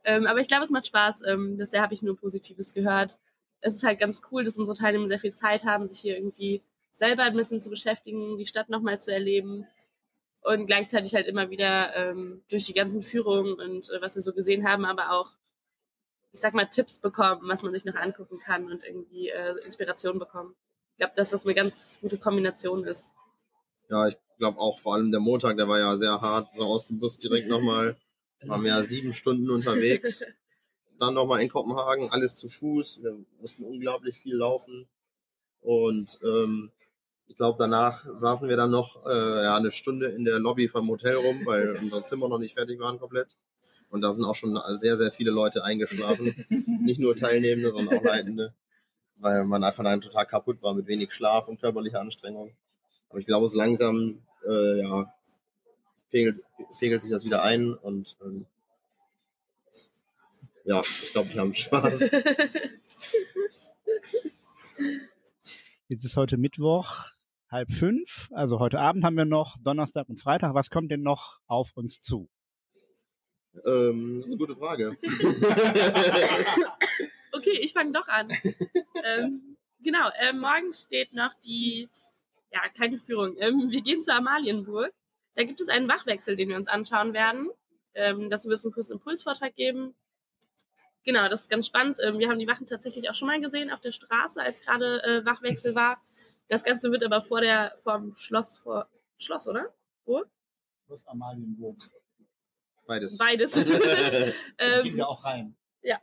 Ähm, 0.04 0.26
aber 0.26 0.40
ich 0.40 0.48
glaube, 0.48 0.64
es 0.64 0.70
macht 0.70 0.88
Spaß. 0.88 1.22
Ähm, 1.28 1.58
bisher 1.58 1.82
habe 1.82 1.94
ich 1.94 2.02
nur 2.02 2.18
Positives 2.18 2.74
gehört. 2.74 3.18
Es 3.60 3.76
ist 3.76 3.84
halt 3.84 4.00
ganz 4.00 4.22
cool, 4.32 4.44
dass 4.44 4.58
unsere 4.58 4.78
Teilnehmer 4.78 5.08
sehr 5.08 5.20
viel 5.20 5.34
Zeit 5.34 5.66
haben, 5.66 5.88
sich 5.88 6.00
hier 6.00 6.16
irgendwie 6.16 6.62
selber 6.94 7.24
ein 7.24 7.36
bisschen 7.36 7.62
zu 7.62 7.70
beschäftigen, 7.70 8.38
die 8.38 8.46
Stadt 8.46 8.70
nochmal 8.70 9.00
zu 9.00 9.12
erleben 9.12 9.68
und 10.42 10.66
gleichzeitig 10.66 11.14
halt 11.14 11.28
immer 11.28 11.50
wieder 11.50 11.96
ähm, 11.96 12.42
durch 12.50 12.66
die 12.66 12.74
ganzen 12.74 13.04
Führungen 13.04 13.54
und 13.54 13.90
äh, 13.90 14.02
was 14.02 14.16
wir 14.16 14.22
so 14.22 14.34
gesehen 14.34 14.68
haben, 14.68 14.86
aber 14.86 15.12
auch, 15.12 15.32
ich 16.32 16.40
sag 16.40 16.54
mal, 16.54 16.66
Tipps 16.66 17.00
bekommen, 17.00 17.42
was 17.44 17.64
man 17.64 17.74
sich 17.74 17.86
noch 17.86 17.96
angucken 17.96 18.40
kann 18.40 18.66
und 18.72 18.84
irgendwie 18.84 19.30
äh, 19.30 19.56
Inspiration 19.66 20.20
bekommen. 20.20 20.56
Ich 20.98 21.00
glaube, 21.00 21.14
dass 21.16 21.30
das 21.30 21.46
eine 21.46 21.54
ganz 21.54 21.94
gute 22.02 22.18
Kombination 22.18 22.84
ist. 22.84 23.12
Ja, 23.88 24.08
ich 24.08 24.18
glaube 24.40 24.58
auch 24.58 24.80
vor 24.80 24.96
allem 24.96 25.12
der 25.12 25.20
Montag, 25.20 25.56
der 25.56 25.68
war 25.68 25.78
ja 25.78 25.96
sehr 25.96 26.22
hart, 26.22 26.56
so 26.56 26.64
aus 26.64 26.88
dem 26.88 26.98
Bus 26.98 27.20
direkt 27.20 27.48
nochmal, 27.48 27.98
waren 28.42 28.64
wir 28.64 28.72
ja 28.72 28.82
sieben 28.82 29.14
Stunden 29.14 29.52
unterwegs. 29.52 30.24
Dann 31.00 31.14
nochmal 31.14 31.44
in 31.44 31.50
Kopenhagen, 31.50 32.10
alles 32.10 32.36
zu 32.36 32.50
Fuß. 32.50 33.04
Wir 33.04 33.16
mussten 33.40 33.64
unglaublich 33.64 34.18
viel 34.18 34.38
laufen. 34.38 34.88
Und 35.62 36.18
ähm, 36.24 36.72
ich 37.28 37.36
glaube, 37.36 37.58
danach 37.60 38.04
saßen 38.18 38.50
wir 38.50 38.58
dann 38.58 38.72
noch 38.72 39.06
äh, 39.06 39.44
ja, 39.44 39.56
eine 39.56 39.72
Stunde 39.72 40.08
in 40.08 40.26
der 40.26 40.40
Lobby 40.40 40.68
vom 40.68 40.90
Hotel 40.90 41.18
rum, 41.18 41.46
weil 41.46 41.76
unsere 41.82 42.02
Zimmer 42.06 42.28
noch 42.28 42.40
nicht 42.40 42.56
fertig 42.56 42.80
waren 42.80 42.98
komplett. 42.98 43.36
Und 43.92 44.02
da 44.02 44.12
sind 44.12 44.24
auch 44.24 44.34
schon 44.34 44.60
sehr, 44.80 44.98
sehr 44.98 45.12
viele 45.12 45.30
Leute 45.30 45.64
eingeschlafen. 45.64 46.48
nicht 46.84 47.00
nur 47.00 47.16
Teilnehmende, 47.16 47.72
sondern 47.72 48.00
auch 48.00 48.04
Leitende. 48.04 48.56
Weil 49.20 49.46
man 49.46 49.64
einfach 49.64 49.84
dann 49.84 50.02
total 50.02 50.26
kaputt 50.26 50.62
war 50.62 50.74
mit 50.74 50.88
wenig 50.88 51.14
Schlaf 51.14 51.48
und 51.48 51.60
körperlicher 51.60 52.00
Anstrengung. 52.00 52.52
Aber 53.10 53.20
ich 53.20 53.26
glaube, 53.26 53.50
so 53.50 53.58
langsam 53.58 54.22
äh, 54.48 54.82
ja, 54.82 55.12
pegelt, 56.12 56.44
pegelt 56.80 57.02
sich 57.02 57.10
das 57.12 57.26
wieder 57.26 57.42
ein 57.44 57.74
und 57.74 58.16
ähm, 58.24 58.46
ja, 60.66 60.82
ich 60.82 61.12
glaube, 61.14 61.34
wir 61.34 61.42
haben 61.42 61.56
Spaß. 61.56 62.12
Jetzt 65.88 66.04
ist 66.04 66.18
heute 66.18 66.36
Mittwoch, 66.36 67.06
halb 67.50 67.72
fünf. 67.72 68.28
Also 68.34 68.60
heute 68.60 68.80
Abend 68.80 69.06
haben 69.06 69.16
wir 69.16 69.24
noch 69.24 69.56
Donnerstag 69.64 70.10
und 70.10 70.20
Freitag. 70.20 70.54
Was 70.54 70.70
kommt 70.70 70.92
denn 70.92 71.02
noch 71.02 71.40
auf 71.48 71.72
uns 71.76 72.02
zu? 72.02 72.30
Ähm, 73.66 74.18
das 74.18 74.26
ist 74.26 74.32
eine 74.32 74.38
gute 74.38 74.58
Frage. 74.58 74.98
okay, 77.48 77.60
ich 77.62 77.74
fange 77.74 77.92
doch 77.92 78.08
an. 78.08 78.30
ähm, 79.04 79.58
genau, 79.80 80.10
äh, 80.20 80.34
morgen 80.34 80.74
steht 80.74 81.14
noch 81.14 81.34
die, 81.46 81.90
ja, 82.52 82.62
keine 82.78 83.00
Führung. 83.00 83.36
Ähm, 83.40 83.70
wir 83.70 83.82
gehen 83.82 84.02
zur 84.02 84.16
Amalienburg. 84.16 84.94
Da 85.36 85.44
gibt 85.44 85.62
es 85.62 85.70
einen 85.70 85.88
Wachwechsel, 85.88 86.36
den 86.36 86.50
wir 86.50 86.56
uns 86.56 86.68
anschauen 86.68 87.14
werden. 87.14 87.50
Ähm, 87.94 88.30
dazu 88.30 88.50
wird 88.50 88.60
es 88.60 88.66
einen 88.66 88.74
kurzen 88.74 88.94
Impulsvortrag 88.94 89.56
geben. 89.56 89.96
Genau, 91.04 91.30
das 91.30 91.42
ist 91.42 91.50
ganz 91.50 91.68
spannend. 91.68 92.00
Ähm, 92.04 92.20
wir 92.20 92.30
haben 92.30 92.40
die 92.40 92.48
Wachen 92.48 92.68
tatsächlich 92.68 93.10
auch 93.10 93.14
schon 93.14 93.28
mal 93.28 93.40
gesehen 93.40 93.72
auf 93.72 93.80
der 93.80 93.92
Straße, 93.92 94.42
als 94.42 94.62
gerade 94.62 95.04
äh, 95.04 95.26
Wachwechsel 95.26 95.74
war. 95.76 96.02
Das 96.50 96.64
Ganze 96.64 96.92
wird 96.92 97.04
aber 97.04 97.22
vor 97.22 97.42
der, 97.42 97.78
vom 97.84 98.16
Schloss, 98.18 98.58
vor, 98.58 98.90
Schloss, 99.18 99.48
oder? 99.48 99.74
Burg? 100.06 100.28
Schloss 100.86 101.06
Amalienburg. 101.08 101.78
Beides. 102.88 103.18
Beides. 103.18 103.56
ähm, 104.58 104.84
Geht 104.84 104.96
ja 104.96 105.06
auch 105.06 105.24
rein. 105.24 105.56
Ja. 105.82 106.00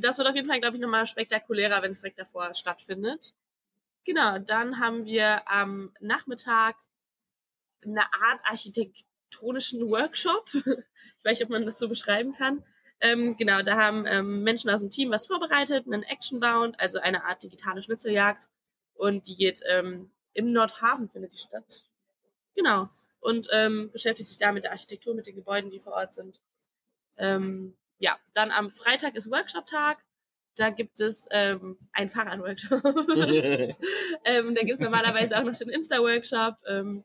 Das 0.00 0.18
wird 0.18 0.28
auf 0.28 0.34
jeden 0.34 0.48
Fall, 0.48 0.60
glaube 0.60 0.76
ich, 0.76 0.82
nochmal 0.82 1.06
spektakulärer, 1.06 1.82
wenn 1.82 1.92
es 1.92 2.00
direkt 2.00 2.18
davor 2.18 2.54
stattfindet. 2.54 3.34
Genau, 4.04 4.38
dann 4.38 4.78
haben 4.80 5.04
wir 5.04 5.48
am 5.50 5.92
Nachmittag 6.00 6.76
eine 7.84 8.02
Art 8.02 8.40
architektonischen 8.44 9.88
Workshop. 9.90 10.48
ich 10.54 11.24
weiß 11.24 11.38
nicht, 11.38 11.44
ob 11.44 11.50
man 11.50 11.66
das 11.66 11.78
so 11.78 11.88
beschreiben 11.88 12.34
kann. 12.34 12.64
Ähm, 13.00 13.36
genau, 13.36 13.62
da 13.62 13.76
haben 13.76 14.06
ähm, 14.06 14.42
Menschen 14.42 14.70
aus 14.70 14.80
dem 14.80 14.90
Team 14.90 15.10
was 15.10 15.26
vorbereitet, 15.26 15.86
einen 15.86 16.02
Actionbound, 16.02 16.80
also 16.80 16.98
eine 16.98 17.24
Art 17.24 17.42
digitale 17.42 17.82
Schnitzeljagd. 17.82 18.48
Und 18.94 19.28
die 19.28 19.36
geht 19.36 19.60
ähm, 19.68 20.10
im 20.32 20.52
Nordhafen, 20.52 21.08
findet 21.08 21.32
die 21.32 21.38
statt. 21.38 21.84
Genau. 22.56 22.88
Und 23.20 23.48
ähm, 23.52 23.90
beschäftigt 23.92 24.28
sich 24.28 24.38
da 24.38 24.52
mit 24.52 24.64
der 24.64 24.72
Architektur, 24.72 25.14
mit 25.14 25.26
den 25.26 25.36
Gebäuden, 25.36 25.70
die 25.70 25.80
vor 25.80 25.92
Ort 25.92 26.14
sind. 26.14 26.40
Ähm, 27.16 27.76
ja, 27.98 28.16
dann 28.34 28.50
am 28.50 28.70
Freitag 28.70 29.16
ist 29.16 29.30
Workshop-Tag. 29.30 29.98
Da 30.56 30.70
gibt 30.70 31.00
es 31.00 31.26
ähm, 31.30 31.78
einen 31.92 32.10
Fahrradworkshop. 32.10 32.82
ähm, 34.24 34.54
da 34.54 34.62
gibt 34.62 34.74
es 34.74 34.80
normalerweise 34.80 35.38
auch 35.38 35.44
noch 35.44 35.56
den 35.56 35.68
Insta-Workshop. 35.68 36.56
Ähm, 36.66 37.04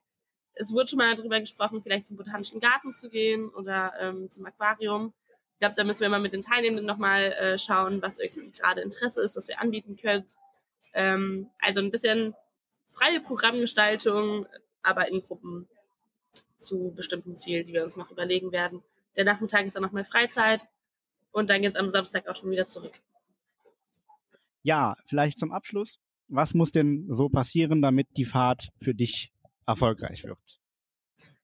es 0.56 0.71
wurde 0.71 0.89
schon 0.89 0.97
mal 0.97 1.15
darüber 1.15 1.39
gesprochen, 1.39 1.82
vielleicht 1.82 2.08
zum 2.08 2.17
Botanischen 2.17 2.60
Garten 2.60 2.93
zu 2.93 3.10
gehen 3.10 3.49
oder 3.49 3.93
ähm, 3.99 4.32
zum 4.32 4.45
Aquarium. 4.45 5.13
Ich 5.53 5.60
glaube, 5.60 5.75
da 5.75 5.84
müssen 5.84 6.01
wir 6.01 6.10
mal 6.10 6.19
mit 6.19 6.34
den 6.34 6.41
Teilnehmenden 6.41 6.86
nochmal 6.86 7.32
äh, 7.34 7.58
schauen, 7.58 8.01
was 8.01 8.19
irgendwie 8.19 8.51
gerade 8.51 8.82
Interesse 8.82 9.21
ist, 9.21 9.36
was 9.36 9.47
wir 9.47 9.62
anbieten 9.62 9.97
können. 9.97 10.25
Ähm, 10.93 11.49
also 11.60 11.79
ein 11.79 11.91
bisschen 11.91 12.36
freie 12.91 13.19
Programmgestaltung, 13.19 14.47
aber 14.82 15.08
in 15.08 15.21
Gruppen 15.21 15.67
zu 16.60 16.93
bestimmten 16.95 17.38
Zielen, 17.38 17.65
die 17.65 17.73
wir 17.73 17.84
uns 17.84 17.97
noch 17.97 18.12
überlegen 18.12 18.51
werden. 18.51 18.84
Der 19.15 19.25
Nachmittag 19.25 19.65
ist 19.65 19.75
dann 19.75 19.84
nochmal 19.84 20.06
Freizeit 20.06 20.67
und 21.34 21.50
dann 21.50 21.62
geht's 21.62 21.76
am 21.76 21.89
Samstag 21.89 22.30
auch 22.30 22.38
schon 22.38 22.52
wieder 22.52 22.69
zurück. 22.69 22.93
Ja, 24.62 24.96
vielleicht 25.06 25.38
zum 25.38 25.52
Abschluss. 25.52 26.00
Was 26.30 26.54
muss 26.54 26.72
denn 26.72 27.08
so 27.10 27.28
passieren, 27.28 27.82
damit 27.82 28.08
die 28.15 28.24
Fahrt 28.24 28.69
für 28.82 28.93
dich 28.93 29.34
erfolgreich 29.67 30.24
wird? 30.24 30.39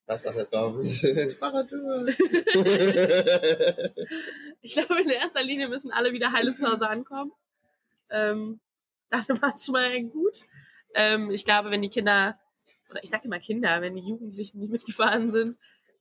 Das 0.06 0.23
ist 0.23 0.36
jetzt, 0.36 0.52
glaube 0.52 0.84
ich, 0.84 1.02
die 1.02 1.36
Fahrradtour. 1.38 2.08
ich 4.62 4.73
glaube, 4.73 5.02
in 5.02 5.10
erster 5.10 5.43
Linie 5.43 5.67
müssen 5.67 5.91
alle 5.91 6.13
wieder 6.13 6.32
heile 6.32 6.54
zu 6.54 6.65
Hause 6.65 6.88
ankommen. 6.88 7.32
Ähm, 8.10 8.60
dann 9.10 9.28
war 9.41 9.54
es 9.54 9.65
schon 9.65 9.73
mal 9.73 10.02
gut. 10.04 10.45
Ähm, 10.95 11.30
ich 11.30 11.45
glaube, 11.45 11.69
wenn 11.71 11.82
die 11.82 11.89
Kinder, 11.89 12.39
oder 12.89 13.04
ich 13.04 13.10
sage 13.10 13.25
immer 13.25 13.39
Kinder, 13.39 13.82
wenn 13.82 13.95
die 13.95 14.08
Jugendlichen, 14.08 14.62
die 14.62 14.67
mitgefahren 14.67 15.30
sind, 15.30 15.58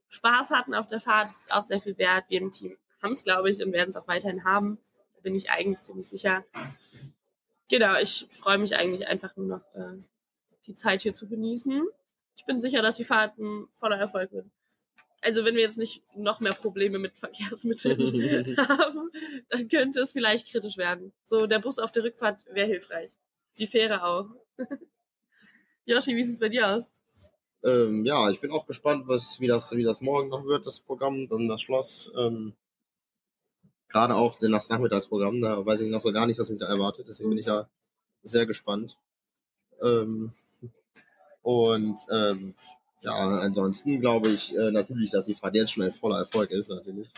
Spaß 0.09 0.51
hatten 0.51 0.75
auf 0.75 0.87
der 0.87 1.01
Fahrt, 1.01 1.29
ist 1.29 1.53
auch 1.53 1.65
sehr 1.65 1.83
viel 1.83 1.99
wert. 1.99 2.25
Wir 2.29 2.41
im 2.41 2.53
Team 2.53 2.79
haben 3.03 3.13
es, 3.13 3.25
glaube 3.25 3.51
ich, 3.51 3.63
und 3.63 3.73
werden 3.73 3.91
es 3.91 3.97
auch 3.97 4.09
weiterhin 4.09 4.45
haben. 4.45 4.79
Da 5.15 5.21
bin 5.23 5.35
ich 5.35 5.51
eigentlich 5.51 5.83
ziemlich 5.83 6.09
sicher. 6.09 6.45
Genau, 7.69 7.99
ich 8.01 8.27
freue 8.31 8.59
mich 8.59 8.77
eigentlich 8.77 9.07
einfach 9.07 9.37
nur 9.37 9.47
noch, 9.47 9.75
äh, 9.75 9.99
die 10.67 10.75
Zeit 10.75 11.03
hier 11.03 11.15
zu 11.15 11.29
genießen. 11.29 11.87
Ich 12.37 12.47
bin 12.47 12.61
sicher, 12.61 12.83
dass 12.83 12.97
die 12.97 13.05
Fahrt 13.05 13.39
ein 13.39 13.67
voller 13.79 13.99
Erfolg 13.99 14.33
wird. 14.33 14.47
Also 15.21 15.45
wenn 15.45 15.57
wir 15.57 15.63
jetzt 15.63 15.79
nicht 15.79 16.03
noch 16.17 16.39
mehr 16.41 16.55
Probleme 16.55 16.99
mit 16.99 17.17
Verkehrsmitteln 17.17 18.57
haben, 18.69 19.11
dann 19.49 19.69
könnte 19.69 20.01
es 20.01 20.13
vielleicht 20.13 20.49
kritisch 20.49 20.77
werden. 20.77 21.13
So, 21.25 21.47
der 21.47 21.59
Bus 21.59 21.79
auf 21.79 21.91
der 21.91 22.05
Rückfahrt 22.05 22.47
wäre 22.53 22.69
hilfreich. 22.69 23.11
Die 23.59 23.67
Fähre 23.67 24.05
auch. 24.05 24.29
Yoshi, 25.85 26.15
wie 26.15 26.23
sieht 26.23 26.35
es 26.35 26.41
bei 26.41 26.49
dir 26.49 26.69
aus? 26.69 26.85
Ähm, 27.65 28.05
ja, 28.05 28.31
ich 28.31 28.41
bin 28.41 28.53
auch 28.53 28.67
gespannt, 28.67 29.09
was, 29.09 29.41
wie, 29.41 29.49
das, 29.49 29.73
wie 29.73 29.83
das 29.83 30.01
morgen 30.01 30.29
noch 30.29 30.45
wird, 30.45 30.67
das 30.67 30.79
Programm, 30.79 31.29
dann 31.29 31.49
das 31.49 31.63
Schloss. 31.63 32.13
Ähm, 32.17 32.55
Gerade 33.89 34.15
auch 34.15 34.39
das 34.39 34.69
Nachmittagsprogramm, 34.69 35.41
da 35.41 35.65
weiß 35.65 35.81
ich 35.81 35.91
noch 35.91 36.03
so 36.03 36.13
gar 36.13 36.27
nicht, 36.27 36.39
was 36.39 36.51
mich 36.51 36.59
da 36.59 36.67
erwartet. 36.67 37.07
Deswegen 37.09 37.31
bin 37.31 37.39
ich 37.39 37.47
da 37.47 37.69
sehr 38.23 38.47
gespannt. 38.47 38.97
Ähm, 39.83 40.33
und 41.43 41.99
ähm, 42.11 42.55
ja, 43.01 43.15
ansonsten 43.15 44.01
glaube 44.01 44.29
ich 44.31 44.55
äh, 44.55 44.71
natürlich, 44.71 45.11
dass 45.11 45.27
die 45.27 45.35
Fahrt 45.35 45.55
jetzt 45.55 45.73
schon 45.73 45.85
ein 45.85 45.93
voller 45.93 46.19
Erfolg 46.19 46.51
ist, 46.51 46.69
natürlich. 46.69 47.09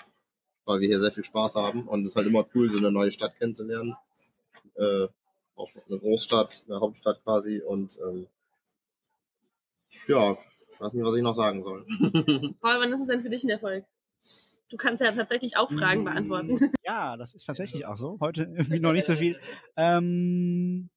Weil 0.65 0.81
wir 0.81 0.89
hier 0.89 1.01
sehr 1.01 1.11
viel 1.11 1.25
Spaß 1.25 1.57
haben 1.57 1.89
und 1.89 2.03
es 2.03 2.11
ist 2.11 2.17
halt 2.17 2.27
immer 2.27 2.47
cool, 2.55 2.71
so 2.71 2.79
eine 2.79 2.93
neue 2.93 3.11
Stadt 3.11 3.37
kennenzulernen. 3.37 3.97
Äh, 4.77 5.09
auch 5.57 5.71
eine 5.89 5.99
Großstadt, 5.99 6.65
eine 6.69 6.81
Hauptstadt 6.81 7.23
quasi 7.25 7.61
und 7.61 7.99
ähm, 8.07 8.27
ja, 10.07 10.39
weiß 10.79 10.93
nicht, 10.93 11.05
was 11.05 11.15
ich 11.15 11.23
noch 11.23 11.35
sagen 11.35 11.63
soll. 11.63 11.85
Paul, 12.61 12.81
wann 12.81 12.93
ist 12.93 13.01
es 13.01 13.07
denn 13.09 13.23
für 13.23 13.31
dich 13.31 13.45
ein 13.45 13.51
Erfolg? 13.51 13.85
Du 14.71 14.77
kannst 14.77 15.03
ja 15.03 15.13
tatsächlich 15.13 15.57
auch 15.57 15.71
Fragen 15.71 16.05
beantworten. 16.05 16.73
Ja, 16.85 17.17
das 17.17 17.35
ist 17.35 17.45
tatsächlich 17.45 17.87
auch 17.87 17.97
so. 17.97 18.19
Heute 18.21 18.45
irgendwie 18.45 18.81
noch 18.81 18.93
nicht 18.93 19.05
so 19.05 19.17
viel. 19.17 19.39
Ähm, 19.77 20.89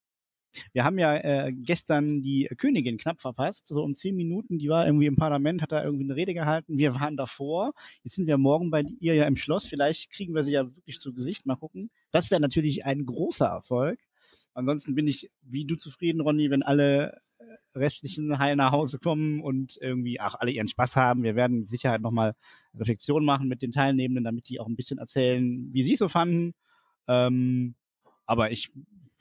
Wir 0.73 0.83
haben 0.83 0.99
ja 0.99 1.15
äh, 1.15 1.51
gestern 1.51 2.21
die 2.21 2.47
Königin 2.57 2.97
knapp 2.97 3.21
verpasst, 3.21 3.67
so 3.67 3.81
um 3.83 3.95
zehn 3.95 4.15
Minuten. 4.15 4.59
Die 4.59 4.69
war 4.69 4.85
irgendwie 4.85 5.07
im 5.07 5.15
Parlament, 5.15 5.61
hat 5.61 5.71
da 5.71 5.83
irgendwie 5.83 6.03
eine 6.03 6.15
Rede 6.15 6.33
gehalten. 6.33 6.77
Wir 6.77 6.95
waren 6.95 7.17
davor. 7.17 7.73
Jetzt 8.03 8.15
sind 8.15 8.27
wir 8.27 8.37
morgen 8.37 8.69
bei 8.69 8.83
ihr 8.99 9.15
ja 9.15 9.25
im 9.25 9.35
Schloss. 9.35 9.65
Vielleicht 9.65 10.11
kriegen 10.11 10.35
wir 10.35 10.43
sie 10.43 10.51
ja 10.51 10.65
wirklich 10.75 10.99
zu 10.99 11.13
Gesicht. 11.13 11.45
Mal 11.45 11.55
gucken. 11.55 11.89
Das 12.11 12.31
wäre 12.31 12.41
natürlich 12.41 12.85
ein 12.85 13.05
großer 13.05 13.47
Erfolg. 13.47 13.99
Ansonsten 14.53 14.93
bin 14.93 15.07
ich 15.07 15.31
wie 15.41 15.65
du 15.65 15.75
zufrieden, 15.75 16.21
Ronny, 16.21 16.51
wenn 16.51 16.61
alle 16.61 17.19
restlichen 17.75 18.39
heil 18.39 18.55
nach 18.55 18.71
Hause 18.71 18.99
kommen 18.99 19.41
und 19.41 19.77
irgendwie 19.81 20.19
auch 20.19 20.35
alle 20.35 20.51
ihren 20.51 20.67
Spaß 20.67 20.95
haben. 20.95 21.23
Wir 21.23 21.35
werden 21.35 21.59
mit 21.59 21.69
Sicherheit 21.69 22.01
nochmal 22.01 22.35
Reflexion 22.75 23.25
machen 23.25 23.47
mit 23.47 23.61
den 23.61 23.71
Teilnehmenden, 23.71 24.23
damit 24.23 24.49
die 24.49 24.59
auch 24.59 24.67
ein 24.67 24.75
bisschen 24.75 24.99
erzählen, 24.99 25.69
wie 25.71 25.83
sie 25.83 25.93
es 25.93 25.99
so 25.99 26.09
fanden. 26.09 26.53
Ähm, 27.07 27.75
aber 28.25 28.51
ich, 28.51 28.71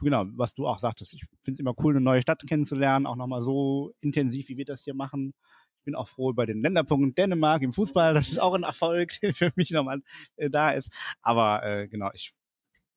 genau, 0.00 0.24
was 0.36 0.54
du 0.54 0.66
auch 0.66 0.78
sagtest, 0.78 1.14
ich 1.14 1.24
finde 1.42 1.54
es 1.54 1.60
immer 1.60 1.74
cool, 1.78 1.94
eine 1.94 2.00
neue 2.00 2.22
Stadt 2.22 2.42
kennenzulernen, 2.46 3.06
auch 3.06 3.16
nochmal 3.16 3.42
so 3.42 3.92
intensiv, 4.00 4.48
wie 4.48 4.56
wir 4.56 4.64
das 4.64 4.84
hier 4.84 4.94
machen. 4.94 5.34
Ich 5.78 5.84
bin 5.84 5.94
auch 5.94 6.08
froh 6.08 6.30
über 6.30 6.46
den 6.46 6.62
Länderpunkt 6.62 7.18
Dänemark 7.18 7.62
im 7.62 7.72
Fußball. 7.72 8.14
Das 8.14 8.28
ist 8.28 8.40
auch 8.40 8.54
ein 8.54 8.62
Erfolg, 8.62 9.12
der 9.22 9.34
für 9.34 9.52
mich 9.56 9.70
nochmal 9.70 10.00
äh, 10.36 10.50
da 10.50 10.70
ist. 10.70 10.92
Aber 11.22 11.64
äh, 11.64 11.88
genau, 11.88 12.10
ich 12.14 12.34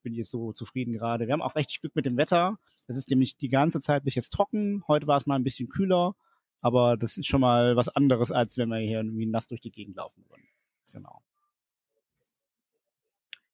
bin 0.05 0.13
jetzt 0.13 0.29
so 0.31 0.53
zufrieden 0.53 0.93
gerade. 0.93 1.25
Wir 1.27 1.33
haben 1.33 1.41
auch 1.41 1.55
richtig 1.55 1.81
Glück 1.81 1.95
mit 1.95 2.05
dem 2.05 2.15
Wetter. 2.15 2.57
Es 2.87 2.95
ist 2.95 3.09
nämlich 3.09 3.35
die 3.35 3.49
ganze 3.49 3.81
Zeit 3.81 4.03
bis 4.05 4.15
jetzt 4.15 4.31
trocken. 4.31 4.83
Heute 4.87 5.07
war 5.07 5.17
es 5.17 5.25
mal 5.25 5.35
ein 5.35 5.43
bisschen 5.43 5.67
kühler, 5.67 6.15
aber 6.61 6.95
das 6.95 7.17
ist 7.17 7.25
schon 7.27 7.41
mal 7.41 7.75
was 7.75 7.89
anderes, 7.89 8.31
als 8.31 8.57
wenn 8.57 8.69
wir 8.69 8.77
hier 8.77 8.99
irgendwie 8.99 9.25
nass 9.25 9.47
durch 9.47 9.61
die 9.61 9.71
Gegend 9.71 9.97
laufen 9.97 10.23
würden. 10.29 10.47
Genau. 10.93 11.21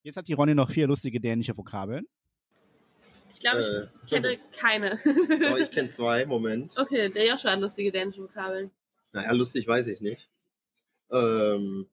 Jetzt 0.04 0.18
hat 0.18 0.28
die 0.28 0.34
Ronny 0.34 0.54
noch 0.56 0.70
vier 0.70 0.88
lustige 0.88 1.20
dänische 1.22 1.56
Vokabeln. 1.56 2.06
Ich 3.34 3.40
glaube, 3.40 3.62
ich 3.62 3.68
Äh, 3.68 3.88
kenne 4.08 4.38
keine. 4.52 5.00
Aber 5.48 5.60
ich 5.60 5.72
kenne 5.72 5.90
zwei, 5.90 6.26
Moment. 6.28 6.78
okay, 6.78 7.10
der 7.10 7.28
Joshua 7.28 7.52
hat 7.52 7.60
lustige 7.62 7.92
dänische 7.92 8.22
Vokabeln. 8.24 8.72
Naja, 9.14 9.32
lustig 9.32 9.66
weiß 9.68 9.88
ich 9.88 10.02
nicht. 10.02 10.30
Ähm, 11.12 11.88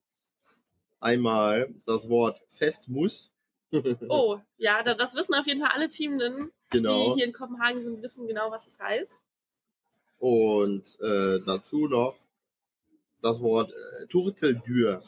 einmal 0.99 1.73
das 1.85 2.09
Wort 2.09 2.39
Festmus. 2.51 3.31
Oh, 4.07 4.39
ja, 4.57 4.83
da, 4.83 4.93
das 4.93 5.15
wissen 5.15 5.35
auf 5.35 5.45
jeden 5.45 5.61
Fall 5.61 5.71
alle 5.73 5.89
Teamenden, 5.89 6.51
genau. 6.69 7.09
die 7.13 7.15
hier 7.15 7.25
in 7.25 7.33
Kopenhagen 7.33 7.81
sind, 7.83 8.01
wissen 8.01 8.27
genau, 8.27 8.51
was 8.51 8.65
das 8.65 8.79
heißt. 8.79 9.13
Und 10.19 10.99
äh, 11.01 11.39
dazu 11.45 11.87
noch 11.87 12.15
das 13.21 13.41
Wort 13.41 13.71
äh, 13.71 14.07
Turteldür. 14.07 15.03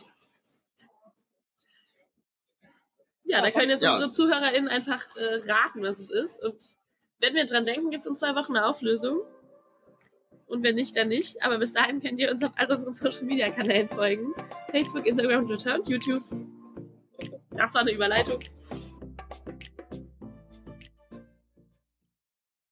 Ja, 3.24 3.42
da 3.42 3.52
können 3.52 3.70
jetzt 3.70 3.84
Ja. 3.84 3.94
unsere 3.94 4.12
ZuhörerInnen 4.12 4.70
einfach 4.70 5.16
äh, 5.16 5.36
raten, 5.50 5.84
was 5.84 6.00
es 6.00 6.10
ist. 6.10 6.44
Und 6.44 6.56
wenn 7.20 7.34
wir 7.34 7.46
dran 7.46 7.66
denken, 7.66 7.90
gibt 7.90 8.04
es 8.04 8.10
in 8.10 8.16
zwei 8.16 8.36
Wochen 8.36 8.56
eine 8.56 8.66
Auflösung. 8.66 9.22
Und 10.48 10.64
wenn 10.64 10.76
nicht, 10.76 10.98
dann 10.98 11.08
nicht. 11.08 11.42
Aber 11.44 11.58
bis 11.60 11.72
dahin 11.72 12.02
könnt 12.02 12.20
ihr 12.20 12.30
uns 12.30 12.44
auf 12.44 12.52
all 12.56 12.70
unseren 12.70 12.94
Social 12.94 13.24
Media 13.24 13.50
Kanälen 13.52 13.88
folgen. 13.88 14.34
Facebook, 14.70 15.06
Instagram, 15.06 15.48
Twitter 15.48 15.76
und 15.76 15.88
YouTube. 15.88 16.24
Das 17.52 17.74
war 17.74 17.82
eine 17.82 17.92
Überleitung. 17.92 18.40